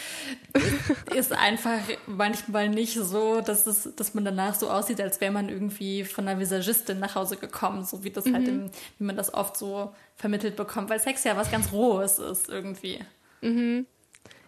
ist 1.15 1.33
einfach 1.33 1.79
manchmal 2.07 2.69
nicht 2.69 2.95
so, 2.95 3.41
dass 3.41 3.67
es, 3.67 3.95
dass 3.97 4.15
man 4.15 4.25
danach 4.25 4.55
so 4.55 4.71
aussieht, 4.71 5.01
als 5.01 5.21
wäre 5.21 5.33
man 5.33 5.49
irgendwie 5.49 6.05
von 6.05 6.29
einer 6.29 6.41
Visagistin 6.41 6.99
nach 6.99 7.15
Hause 7.15 7.37
gekommen, 7.37 7.85
so 7.85 8.05
wie 8.05 8.11
das 8.11 8.25
halt 8.25 8.35
mhm. 8.35 8.39
halt 8.39 8.49
im, 8.49 8.71
wie 8.99 9.05
man 9.05 9.17
das 9.17 9.33
oft 9.33 9.57
so 9.57 9.78
vermittelt 10.17 10.57
bekommt, 10.57 10.91
weil 10.91 11.01
Sex 11.01 11.25
ja 11.25 11.37
was 11.37 11.51
ganz 11.51 11.73
Rohes 11.73 12.19
ist 12.19 12.49
irgendwie. 12.49 13.01
Mhm. 13.41 13.87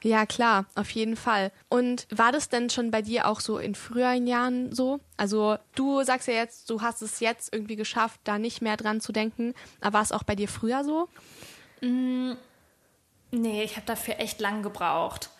Ja, 0.03 0.25
klar, 0.25 0.65
auf 0.75 0.91
jeden 0.91 1.17
Fall. 1.17 1.53
Und 1.69 2.07
war 2.11 2.33
das 2.33 2.49
denn 2.49 2.71
schon 2.71 2.91
bei 2.91 3.03
dir 3.03 3.27
auch 3.27 3.41
so 3.41 3.59
in 3.59 3.75
früheren 3.75 4.27
Jahren 4.27 4.73
so? 4.73 5.01
Also 5.17 5.59
du 5.75 6.03
sagst 6.05 6.27
ja 6.27 6.35
jetzt, 6.35 6.71
du 6.71 6.81
hast 6.81 7.03
es 7.03 7.21
jetzt 7.21 7.53
irgendwie 7.53 7.77
geschafft, 7.77 8.21
da 8.25 8.39
nicht 8.39 8.63
mehr 8.63 8.77
dran 8.77 9.01
zu 9.01 9.13
denken. 9.13 9.55
Aber 9.81 9.95
war 9.95 10.03
es 10.03 10.13
auch 10.13 10.23
bei 10.23 10.35
dir 10.35 10.49
früher 10.49 10.85
so? 10.85 11.09
Mm, 11.83 12.33
nee, 13.31 13.63
ich 13.63 13.77
habe 13.77 13.87
dafür 13.87 14.19
echt 14.19 14.41
lang 14.41 14.63
gebraucht. 14.63 15.31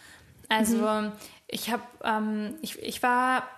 Also 0.51 0.77
mhm. 0.77 1.13
ich 1.47 1.71
habe, 1.71 1.83
ähm, 2.05 2.57
ich, 2.61 2.79
ich 2.83 3.03
war 3.03 3.49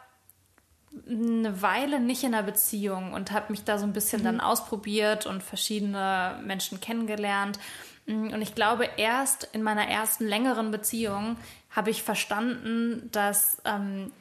eine 1.08 1.62
Weile 1.62 2.00
nicht 2.00 2.22
in 2.22 2.34
einer 2.34 2.42
Beziehung 2.42 3.12
und 3.12 3.32
habe 3.32 3.50
mich 3.50 3.64
da 3.64 3.78
so 3.78 3.84
ein 3.84 3.92
bisschen 3.92 4.20
mhm. 4.20 4.24
dann 4.24 4.40
ausprobiert 4.40 5.26
und 5.26 5.42
verschiedene 5.42 6.40
Menschen 6.44 6.80
kennengelernt. 6.80 7.58
Mm, 8.06 8.28
und 8.28 8.42
ich 8.42 8.54
glaube, 8.54 8.88
erst 8.96 9.48
in 9.52 9.62
meiner 9.62 9.86
ersten 9.86 10.26
längeren 10.26 10.70
Beziehung 10.70 11.36
habe 11.70 11.90
ich 11.90 12.02
verstanden, 12.02 13.08
dass, 13.12 13.60
ähm, 13.64 14.12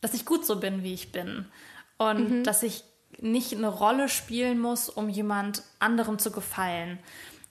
dass 0.00 0.14
ich 0.14 0.24
gut 0.24 0.46
so 0.46 0.60
bin, 0.60 0.82
wie 0.82 0.94
ich 0.94 1.12
bin. 1.12 1.46
Und 1.98 2.30
mhm. 2.30 2.44
dass 2.44 2.62
ich 2.62 2.84
nicht 3.20 3.54
eine 3.54 3.68
Rolle 3.68 4.08
spielen 4.08 4.60
muss, 4.60 4.88
um 4.88 5.08
jemand 5.08 5.62
anderem 5.78 6.18
zu 6.18 6.30
gefallen. 6.30 6.98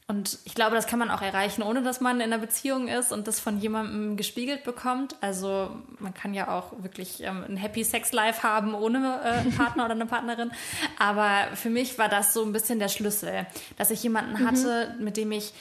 Und 0.10 0.39
ich 0.46 0.56
glaube, 0.56 0.74
das 0.74 0.88
kann 0.88 1.00
man 1.00 1.12
auch 1.12 1.22
erreichen, 1.22 1.62
ohne 1.62 1.84
dass 1.84 2.00
man 2.00 2.17
in 2.17 2.32
einer 2.32 2.38
Beziehung 2.38 2.88
ist 2.88 3.12
und 3.12 3.28
das 3.28 3.41
von 3.41 3.60
jemandem 3.60 4.15
gespiegelt 4.15 4.63
bekommt. 4.63 5.17
Also 5.20 5.70
man 6.00 6.13
kann 6.13 6.34
ja 6.34 6.48
auch 6.48 6.72
wirklich 6.82 7.22
ähm, 7.24 7.43
ein 7.46 7.58
Happy 7.58 7.84
Sex 7.84 8.13
Life 8.13 8.41
haben 8.41 8.74
ohne 8.74 9.20
äh, 9.22 9.28
einen 9.39 9.52
Partner 9.58 9.84
oder 9.84 9.96
eine 9.96 10.06
Partnerin. 10.06 10.52
Aber 10.98 11.50
für 11.56 11.70
mich 11.70 12.00
war 12.00 12.08
das 12.08 12.34
so 12.34 12.46
ein 12.46 12.54
bisschen 12.54 12.80
der 12.80 12.88
Schlüssel, 12.88 13.48
dass 13.78 13.91
ich 13.91 14.02
jemanden 14.02 14.41
mhm. 14.41 14.48
hatte, 14.48 14.96
mit 14.98 15.17
dem 15.17 15.34
ich 15.34 15.54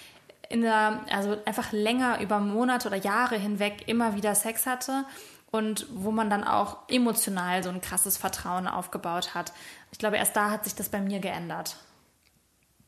in 0.48 0.60
der, 0.60 1.00
also 1.10 1.36
einfach 1.44 1.72
länger 1.72 2.20
über 2.20 2.38
Monate 2.38 2.86
oder 2.86 2.96
Jahre 2.96 3.36
hinweg 3.36 3.88
immer 3.88 4.14
wieder 4.14 4.36
Sex 4.36 4.64
hatte 4.64 5.04
und 5.50 5.88
wo 5.92 6.12
man 6.12 6.30
dann 6.30 6.44
auch 6.44 6.76
emotional 6.88 7.64
so 7.64 7.70
ein 7.70 7.80
krasses 7.80 8.16
Vertrauen 8.16 8.68
aufgebaut 8.68 9.34
hat. 9.34 9.52
Ich 9.90 9.98
glaube, 9.98 10.18
erst 10.18 10.36
da 10.36 10.50
hat 10.50 10.62
sich 10.62 10.76
das 10.76 10.88
bei 10.88 11.00
mir 11.00 11.18
geändert. 11.18 11.76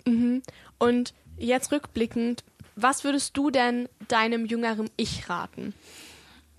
Mhm. 0.08 0.42
Und 0.78 1.14
Jetzt 1.38 1.70
rückblickend, 1.70 2.42
was 2.74 3.04
würdest 3.04 3.36
du 3.36 3.50
denn 3.50 3.88
deinem 4.08 4.44
jüngeren 4.44 4.90
Ich 4.96 5.28
raten? 5.28 5.72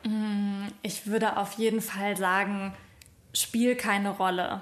Mm, 0.04 0.68
ich 0.82 1.06
würde 1.08 1.36
auf 1.36 1.54
jeden 1.54 1.82
Fall 1.82 2.16
sagen, 2.16 2.74
spiel 3.34 3.76
keine 3.76 4.12
Rolle 4.12 4.62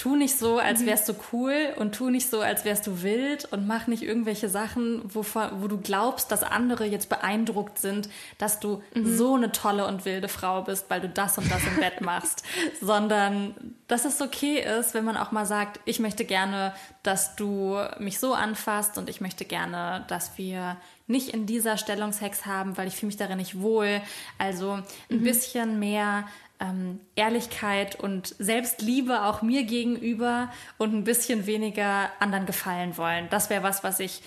tu 0.00 0.16
nicht 0.16 0.38
so, 0.38 0.58
als 0.58 0.80
mhm. 0.80 0.86
wärst 0.86 1.08
du 1.10 1.14
cool 1.32 1.74
und 1.76 1.94
tu 1.94 2.08
nicht 2.08 2.30
so, 2.30 2.40
als 2.40 2.64
wärst 2.64 2.86
du 2.86 3.02
wild 3.02 3.44
und 3.52 3.66
mach 3.66 3.86
nicht 3.86 4.02
irgendwelche 4.02 4.48
Sachen, 4.48 5.02
wo, 5.04 5.22
wo 5.24 5.68
du 5.68 5.78
glaubst, 5.78 6.32
dass 6.32 6.42
andere 6.42 6.86
jetzt 6.86 7.10
beeindruckt 7.10 7.78
sind, 7.78 8.08
dass 8.38 8.60
du 8.60 8.82
mhm. 8.94 9.16
so 9.16 9.34
eine 9.34 9.52
tolle 9.52 9.86
und 9.86 10.06
wilde 10.06 10.28
Frau 10.28 10.62
bist, 10.62 10.88
weil 10.88 11.02
du 11.02 11.08
das 11.10 11.36
und 11.36 11.50
das 11.50 11.62
im 11.66 11.76
Bett 11.76 12.00
machst, 12.00 12.44
sondern 12.80 13.54
dass 13.88 14.06
es 14.06 14.22
okay 14.22 14.64
ist, 14.78 14.94
wenn 14.94 15.04
man 15.04 15.18
auch 15.18 15.32
mal 15.32 15.44
sagt, 15.44 15.80
ich 15.84 16.00
möchte 16.00 16.24
gerne, 16.24 16.72
dass 17.02 17.36
du 17.36 17.78
mich 17.98 18.18
so 18.18 18.32
anfasst 18.32 18.96
und 18.96 19.10
ich 19.10 19.20
möchte 19.20 19.44
gerne, 19.44 20.04
dass 20.08 20.38
wir 20.38 20.78
nicht 21.08 21.28
in 21.28 21.44
dieser 21.44 21.76
Stellung 21.76 22.12
Sex 22.12 22.46
haben, 22.46 22.78
weil 22.78 22.88
ich 22.88 22.94
fühle 22.94 23.08
mich 23.08 23.16
darin 23.16 23.36
nicht 23.36 23.60
wohl. 23.60 24.00
Also 24.38 24.78
ein 25.10 25.18
mhm. 25.18 25.24
bisschen 25.24 25.78
mehr 25.78 26.24
ähm, 26.60 27.00
Ehrlichkeit 27.16 27.98
und 27.98 28.34
Selbstliebe 28.38 29.22
auch 29.22 29.42
mir 29.42 29.64
gegenüber 29.64 30.52
und 30.78 30.94
ein 30.94 31.04
bisschen 31.04 31.46
weniger 31.46 32.10
anderen 32.20 32.46
gefallen 32.46 32.96
wollen. 32.96 33.28
Das 33.30 33.50
wäre 33.50 33.62
was, 33.62 33.82
was 33.82 33.98
ich 34.00 34.22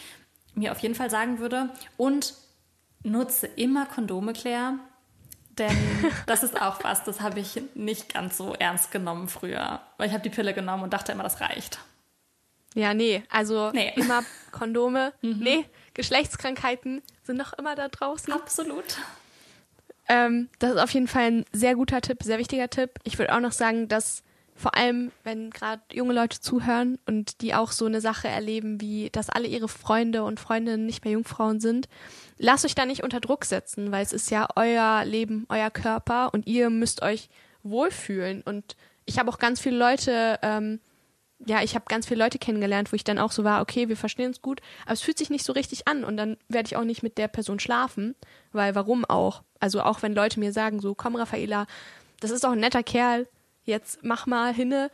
mir 0.56 0.72
auf 0.72 0.80
jeden 0.80 0.96
Fall 0.96 1.10
sagen 1.10 1.40
würde. 1.40 1.70
Und 1.98 2.34
nutze 3.04 3.48
immer 3.48 3.86
Kondome, 3.86 4.34
Claire. 4.34 4.80
Denn 5.58 5.78
das 6.26 6.44
ist 6.44 6.60
auch 6.60 6.84
was, 6.84 7.04
das 7.04 7.22
habe 7.22 7.40
ich 7.40 7.62
nicht 7.76 8.14
ganz 8.14 8.38
so 8.38 8.54
ernst 8.54 8.92
genommen 8.92 9.28
früher. 9.28 9.82
Weil 9.98 10.08
ich 10.08 10.14
habe 10.14 10.24
die 10.24 10.30
Pille 10.30 10.54
genommen 10.54 10.84
und 10.84 10.94
dachte 10.94 11.12
immer, 11.12 11.24
das 11.24 11.42
reicht. 11.42 11.80
Ja, 12.76 12.96
nee, 12.96 13.24
also 13.30 13.72
nee. 13.72 13.94
immer 13.96 14.24
Kondome. 14.52 15.14
Mhm. 15.22 15.40
Nee, 15.40 15.66
Geschlechtskrankheiten 15.94 17.02
sind 17.22 17.38
noch 17.38 17.54
immer 17.54 17.76
da 17.76 17.88
draußen. 17.88 18.34
Absolut. 18.34 18.98
Ähm, 20.08 20.50
das 20.60 20.74
ist 20.74 20.80
auf 20.80 20.92
jeden 20.92 21.08
Fall 21.08 21.24
ein 21.24 21.46
sehr 21.52 21.76
guter 21.76 22.02
Tipp, 22.02 22.24
sehr 22.24 22.40
wichtiger 22.40 22.70
Tipp. 22.70 23.00
Ich 23.04 23.18
würde 23.18 23.34
auch 23.36 23.40
noch 23.40 23.52
sagen, 23.52 23.88
dass 23.88 24.24
vor 24.56 24.76
allem, 24.76 25.12
wenn 25.24 25.50
gerade 25.50 25.82
junge 25.92 26.14
Leute 26.14 26.40
zuhören 26.40 27.00
und 27.08 27.42
die 27.42 27.56
auch 27.56 27.72
so 27.72 27.86
eine 27.86 28.02
Sache 28.02 28.28
erleben, 28.28 28.80
wie 28.82 29.10
dass 29.10 29.30
alle 29.30 29.48
ihre 29.48 29.68
Freunde 29.68 30.24
und 30.24 30.40
Freundinnen 30.40 30.86
nicht 30.86 31.04
mehr 31.04 31.14
Jungfrauen 31.14 31.60
sind, 31.60 31.88
lasst 32.38 32.66
euch 32.66 32.76
da 32.76 32.86
nicht 32.86 33.04
unter 33.04 33.20
Druck 33.20 33.46
setzen, 33.46 33.92
weil 33.92 34.04
es 34.04 34.14
ist 34.14 34.30
ja 34.30 34.48
euer 34.56 35.06
Leben, 35.06 35.46
euer 35.50 35.72
Körper 35.72 36.34
und 36.34 36.46
ihr 36.48 36.70
müsst 36.70 37.02
euch 37.02 37.30
wohlfühlen. 37.64 38.42
Und 38.44 38.76
ich 39.06 39.18
habe 39.18 39.30
auch 39.32 39.40
ganz 39.40 39.60
viele 39.60 39.78
Leute 39.78 40.40
ähm, 40.44 40.80
ja, 41.46 41.62
ich 41.62 41.76
habe 41.76 41.86
ganz 41.88 42.08
viele 42.08 42.24
Leute 42.24 42.40
kennengelernt, 42.40 42.92
wo 42.92 42.96
ich 42.96 43.04
dann 43.04 43.20
auch 43.20 43.32
so 43.32 43.44
war, 43.44 43.62
okay, 43.62 43.90
wir 43.90 43.98
verstehen 43.98 44.28
uns 44.28 44.42
gut, 44.42 44.62
aber 44.84 44.94
es 44.94 45.02
fühlt 45.02 45.18
sich 45.18 45.30
nicht 45.30 45.46
so 45.46 45.54
richtig 45.54 45.88
an 45.88 46.04
und 46.04 46.18
dann 46.18 46.38
werde 46.48 46.68
ich 46.68 46.76
auch 46.76 46.84
nicht 46.84 47.04
mit 47.04 47.18
der 47.18 47.28
Person 47.28 47.60
schlafen, 47.60 48.16
weil 48.52 48.76
warum 48.76 49.06
auch? 49.06 49.44
Also 49.60 49.82
auch 49.82 50.02
wenn 50.02 50.14
Leute 50.14 50.40
mir 50.40 50.54
sagen, 50.54 50.80
so, 50.80 50.96
komm, 50.96 51.16
Raffaela, 51.16 51.68
das 52.20 52.32
ist 52.32 52.44
doch 52.44 52.52
ein 52.52 52.60
netter 52.60 52.84
Kerl, 52.84 53.28
jetzt 53.66 54.00
mach 54.04 54.26
mal 54.26 54.54
hinne. 54.54 54.90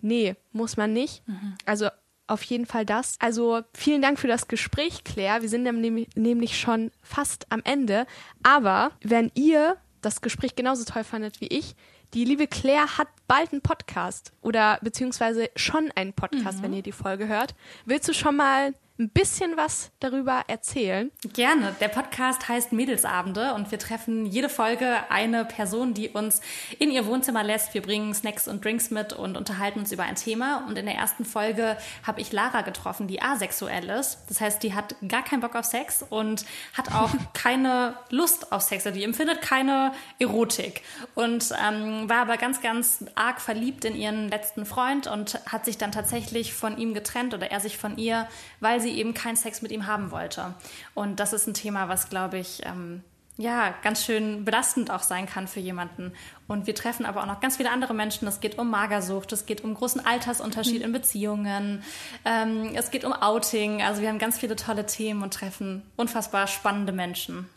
Nee, 0.00 0.36
muss 0.52 0.76
man 0.76 0.92
nicht. 0.92 1.26
Mhm. 1.26 1.56
Also 1.64 1.88
auf 2.26 2.42
jeden 2.42 2.66
Fall 2.66 2.84
das. 2.86 3.16
Also 3.20 3.62
vielen 3.74 4.02
Dank 4.02 4.18
für 4.18 4.28
das 4.28 4.48
Gespräch, 4.48 5.04
Claire. 5.04 5.42
Wir 5.42 5.48
sind 5.48 5.62
nämlich 5.62 6.58
schon 6.58 6.90
fast 7.02 7.46
am 7.50 7.60
Ende. 7.64 8.06
Aber 8.42 8.92
wenn 9.02 9.30
ihr 9.34 9.76
das 10.00 10.20
Gespräch 10.20 10.56
genauso 10.56 10.84
toll 10.84 11.04
fandet 11.04 11.40
wie 11.40 11.46
ich, 11.46 11.74
die 12.12 12.24
liebe 12.24 12.46
Claire 12.46 12.98
hat 12.98 13.08
bald 13.26 13.52
einen 13.52 13.62
Podcast 13.62 14.32
oder 14.42 14.78
beziehungsweise 14.82 15.50
schon 15.56 15.90
einen 15.94 16.12
Podcast, 16.12 16.58
mhm. 16.58 16.62
wenn 16.62 16.72
ihr 16.74 16.82
die 16.82 16.92
Folge 16.92 17.28
hört. 17.28 17.54
Willst 17.84 18.08
du 18.08 18.12
schon 18.12 18.36
mal 18.36 18.74
ein 18.96 19.10
bisschen 19.10 19.56
was 19.56 19.90
darüber 19.98 20.44
erzählen? 20.46 21.10
Gerne. 21.32 21.74
Der 21.80 21.88
Podcast 21.88 22.48
heißt 22.48 22.72
Mädelsabende 22.72 23.54
und 23.54 23.72
wir 23.72 23.78
treffen 23.80 24.24
jede 24.24 24.48
Folge 24.48 25.10
eine 25.10 25.44
Person, 25.44 25.94
die 25.94 26.10
uns 26.10 26.40
in 26.78 26.92
ihr 26.92 27.04
Wohnzimmer 27.06 27.42
lässt. 27.42 27.74
Wir 27.74 27.82
bringen 27.82 28.14
Snacks 28.14 28.46
und 28.46 28.64
Drinks 28.64 28.92
mit 28.92 29.12
und 29.12 29.36
unterhalten 29.36 29.80
uns 29.80 29.90
über 29.90 30.04
ein 30.04 30.14
Thema. 30.14 30.64
Und 30.68 30.78
in 30.78 30.86
der 30.86 30.94
ersten 30.94 31.24
Folge 31.24 31.76
habe 32.06 32.20
ich 32.20 32.30
Lara 32.30 32.60
getroffen, 32.60 33.08
die 33.08 33.20
asexuell 33.20 33.88
ist. 33.88 34.18
Das 34.28 34.40
heißt, 34.40 34.62
die 34.62 34.74
hat 34.74 34.94
gar 35.08 35.24
keinen 35.24 35.40
Bock 35.40 35.56
auf 35.56 35.64
Sex 35.64 36.04
und 36.08 36.44
hat 36.74 36.94
auch 36.94 37.10
keine 37.34 37.96
Lust 38.10 38.52
auf 38.52 38.62
Sex. 38.62 38.86
Also 38.86 38.96
die 38.96 39.04
empfindet 39.04 39.42
keine 39.42 39.92
Erotik 40.20 40.82
und 41.16 41.52
ähm, 41.66 42.08
war 42.08 42.18
aber 42.18 42.36
ganz, 42.36 42.62
ganz 42.62 43.04
arg 43.16 43.40
verliebt 43.40 43.84
in 43.84 43.96
ihren 43.96 44.28
letzten 44.28 44.64
Freund 44.66 45.08
und 45.08 45.40
hat 45.50 45.64
sich 45.64 45.78
dann 45.78 45.90
tatsächlich 45.90 46.54
von 46.54 46.78
ihm 46.78 46.94
getrennt 46.94 47.34
oder 47.34 47.50
er 47.50 47.58
sich 47.58 47.76
von 47.76 47.98
ihr, 47.98 48.28
weil 48.60 48.83
sie 48.84 48.92
eben 48.92 49.14
keinen 49.14 49.36
Sex 49.36 49.60
mit 49.60 49.72
ihm 49.72 49.88
haben 49.88 50.12
wollte. 50.12 50.54
Und 50.94 51.18
das 51.18 51.32
ist 51.32 51.48
ein 51.48 51.54
Thema, 51.54 51.88
was, 51.88 52.08
glaube 52.08 52.38
ich, 52.38 52.60
ähm, 52.64 53.02
ja, 53.36 53.74
ganz 53.82 54.04
schön 54.04 54.44
belastend 54.44 54.92
auch 54.92 55.02
sein 55.02 55.26
kann 55.26 55.48
für 55.48 55.58
jemanden. 55.58 56.12
Und 56.46 56.68
wir 56.68 56.74
treffen 56.74 57.04
aber 57.04 57.22
auch 57.22 57.26
noch 57.26 57.40
ganz 57.40 57.56
viele 57.56 57.70
andere 57.70 57.92
Menschen. 57.92 58.28
Es 58.28 58.40
geht 58.40 58.58
um 58.58 58.70
Magersucht, 58.70 59.32
es 59.32 59.44
geht 59.44 59.64
um 59.64 59.74
großen 59.74 60.04
Altersunterschied 60.06 60.78
mhm. 60.78 60.84
in 60.84 60.92
Beziehungen, 60.92 61.82
ähm, 62.24 62.72
es 62.74 62.92
geht 62.92 63.04
um 63.04 63.12
Outing. 63.12 63.82
Also 63.82 64.02
wir 64.02 64.08
haben 64.08 64.20
ganz 64.20 64.38
viele 64.38 64.54
tolle 64.54 64.86
Themen 64.86 65.22
und 65.22 65.34
treffen 65.34 65.82
unfassbar 65.96 66.46
spannende 66.46 66.92
Menschen. 66.92 67.48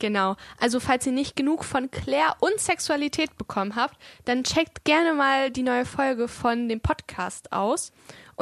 Genau. 0.00 0.34
Also 0.58 0.80
falls 0.80 1.06
ihr 1.06 1.12
nicht 1.12 1.36
genug 1.36 1.64
von 1.64 1.88
Claire 1.92 2.34
und 2.40 2.58
Sexualität 2.58 3.38
bekommen 3.38 3.76
habt, 3.76 3.96
dann 4.24 4.42
checkt 4.42 4.84
gerne 4.84 5.14
mal 5.14 5.52
die 5.52 5.62
neue 5.62 5.84
Folge 5.84 6.26
von 6.26 6.68
dem 6.68 6.80
Podcast 6.80 7.52
aus. 7.52 7.92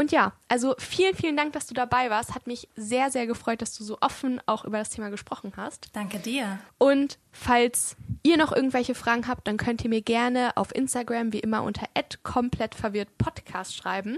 Und 0.00 0.12
ja, 0.12 0.32
also 0.48 0.74
vielen, 0.78 1.14
vielen 1.14 1.36
Dank, 1.36 1.52
dass 1.52 1.66
du 1.66 1.74
dabei 1.74 2.08
warst. 2.08 2.34
Hat 2.34 2.46
mich 2.46 2.70
sehr, 2.74 3.10
sehr 3.10 3.26
gefreut, 3.26 3.60
dass 3.60 3.76
du 3.76 3.84
so 3.84 3.98
offen 4.00 4.40
auch 4.46 4.64
über 4.64 4.78
das 4.78 4.88
Thema 4.88 5.10
gesprochen 5.10 5.52
hast. 5.58 5.90
Danke 5.92 6.18
dir. 6.18 6.58
Und 6.78 7.18
falls 7.32 7.96
ihr 8.22 8.38
noch 8.38 8.50
irgendwelche 8.50 8.94
Fragen 8.94 9.28
habt, 9.28 9.46
dann 9.46 9.58
könnt 9.58 9.84
ihr 9.84 9.90
mir 9.90 10.00
gerne 10.00 10.56
auf 10.56 10.74
Instagram 10.74 11.34
wie 11.34 11.40
immer 11.40 11.62
unter 11.62 11.86
komplettverwirrt 12.22 13.18
Podcast 13.18 13.76
schreiben. 13.76 14.16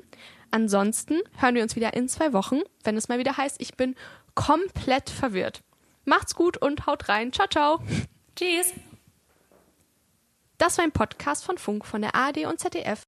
Ansonsten 0.53 1.19
hören 1.39 1.57
wir 1.57 1.65
uns 1.65 1.75
wieder 1.75 1.95
in 1.95 2.09
zwei 2.09 2.33
Wochen, 2.33 2.61
wenn 2.85 2.97
es 2.97 3.09
mal 3.09 3.19
wieder 3.19 3.37
heißt, 3.37 3.61
ich 3.61 3.75
bin 3.77 3.97
komplett 4.37 5.11
verwirrt. 5.11 5.65
Macht's 6.05 6.37
gut 6.37 6.59
und 6.59 6.87
haut 6.87 7.09
rein. 7.09 7.33
Ciao, 7.33 7.49
ciao. 7.49 7.83
Tschüss. 8.37 8.73
Das 10.59 10.79
war 10.79 10.85
ein 10.85 10.93
Podcast 10.93 11.45
von 11.45 11.59
Funk 11.59 11.85
von 11.85 12.03
der 12.03 12.15
ARD 12.15 12.47
und 12.47 12.61
ZDF. 12.61 13.01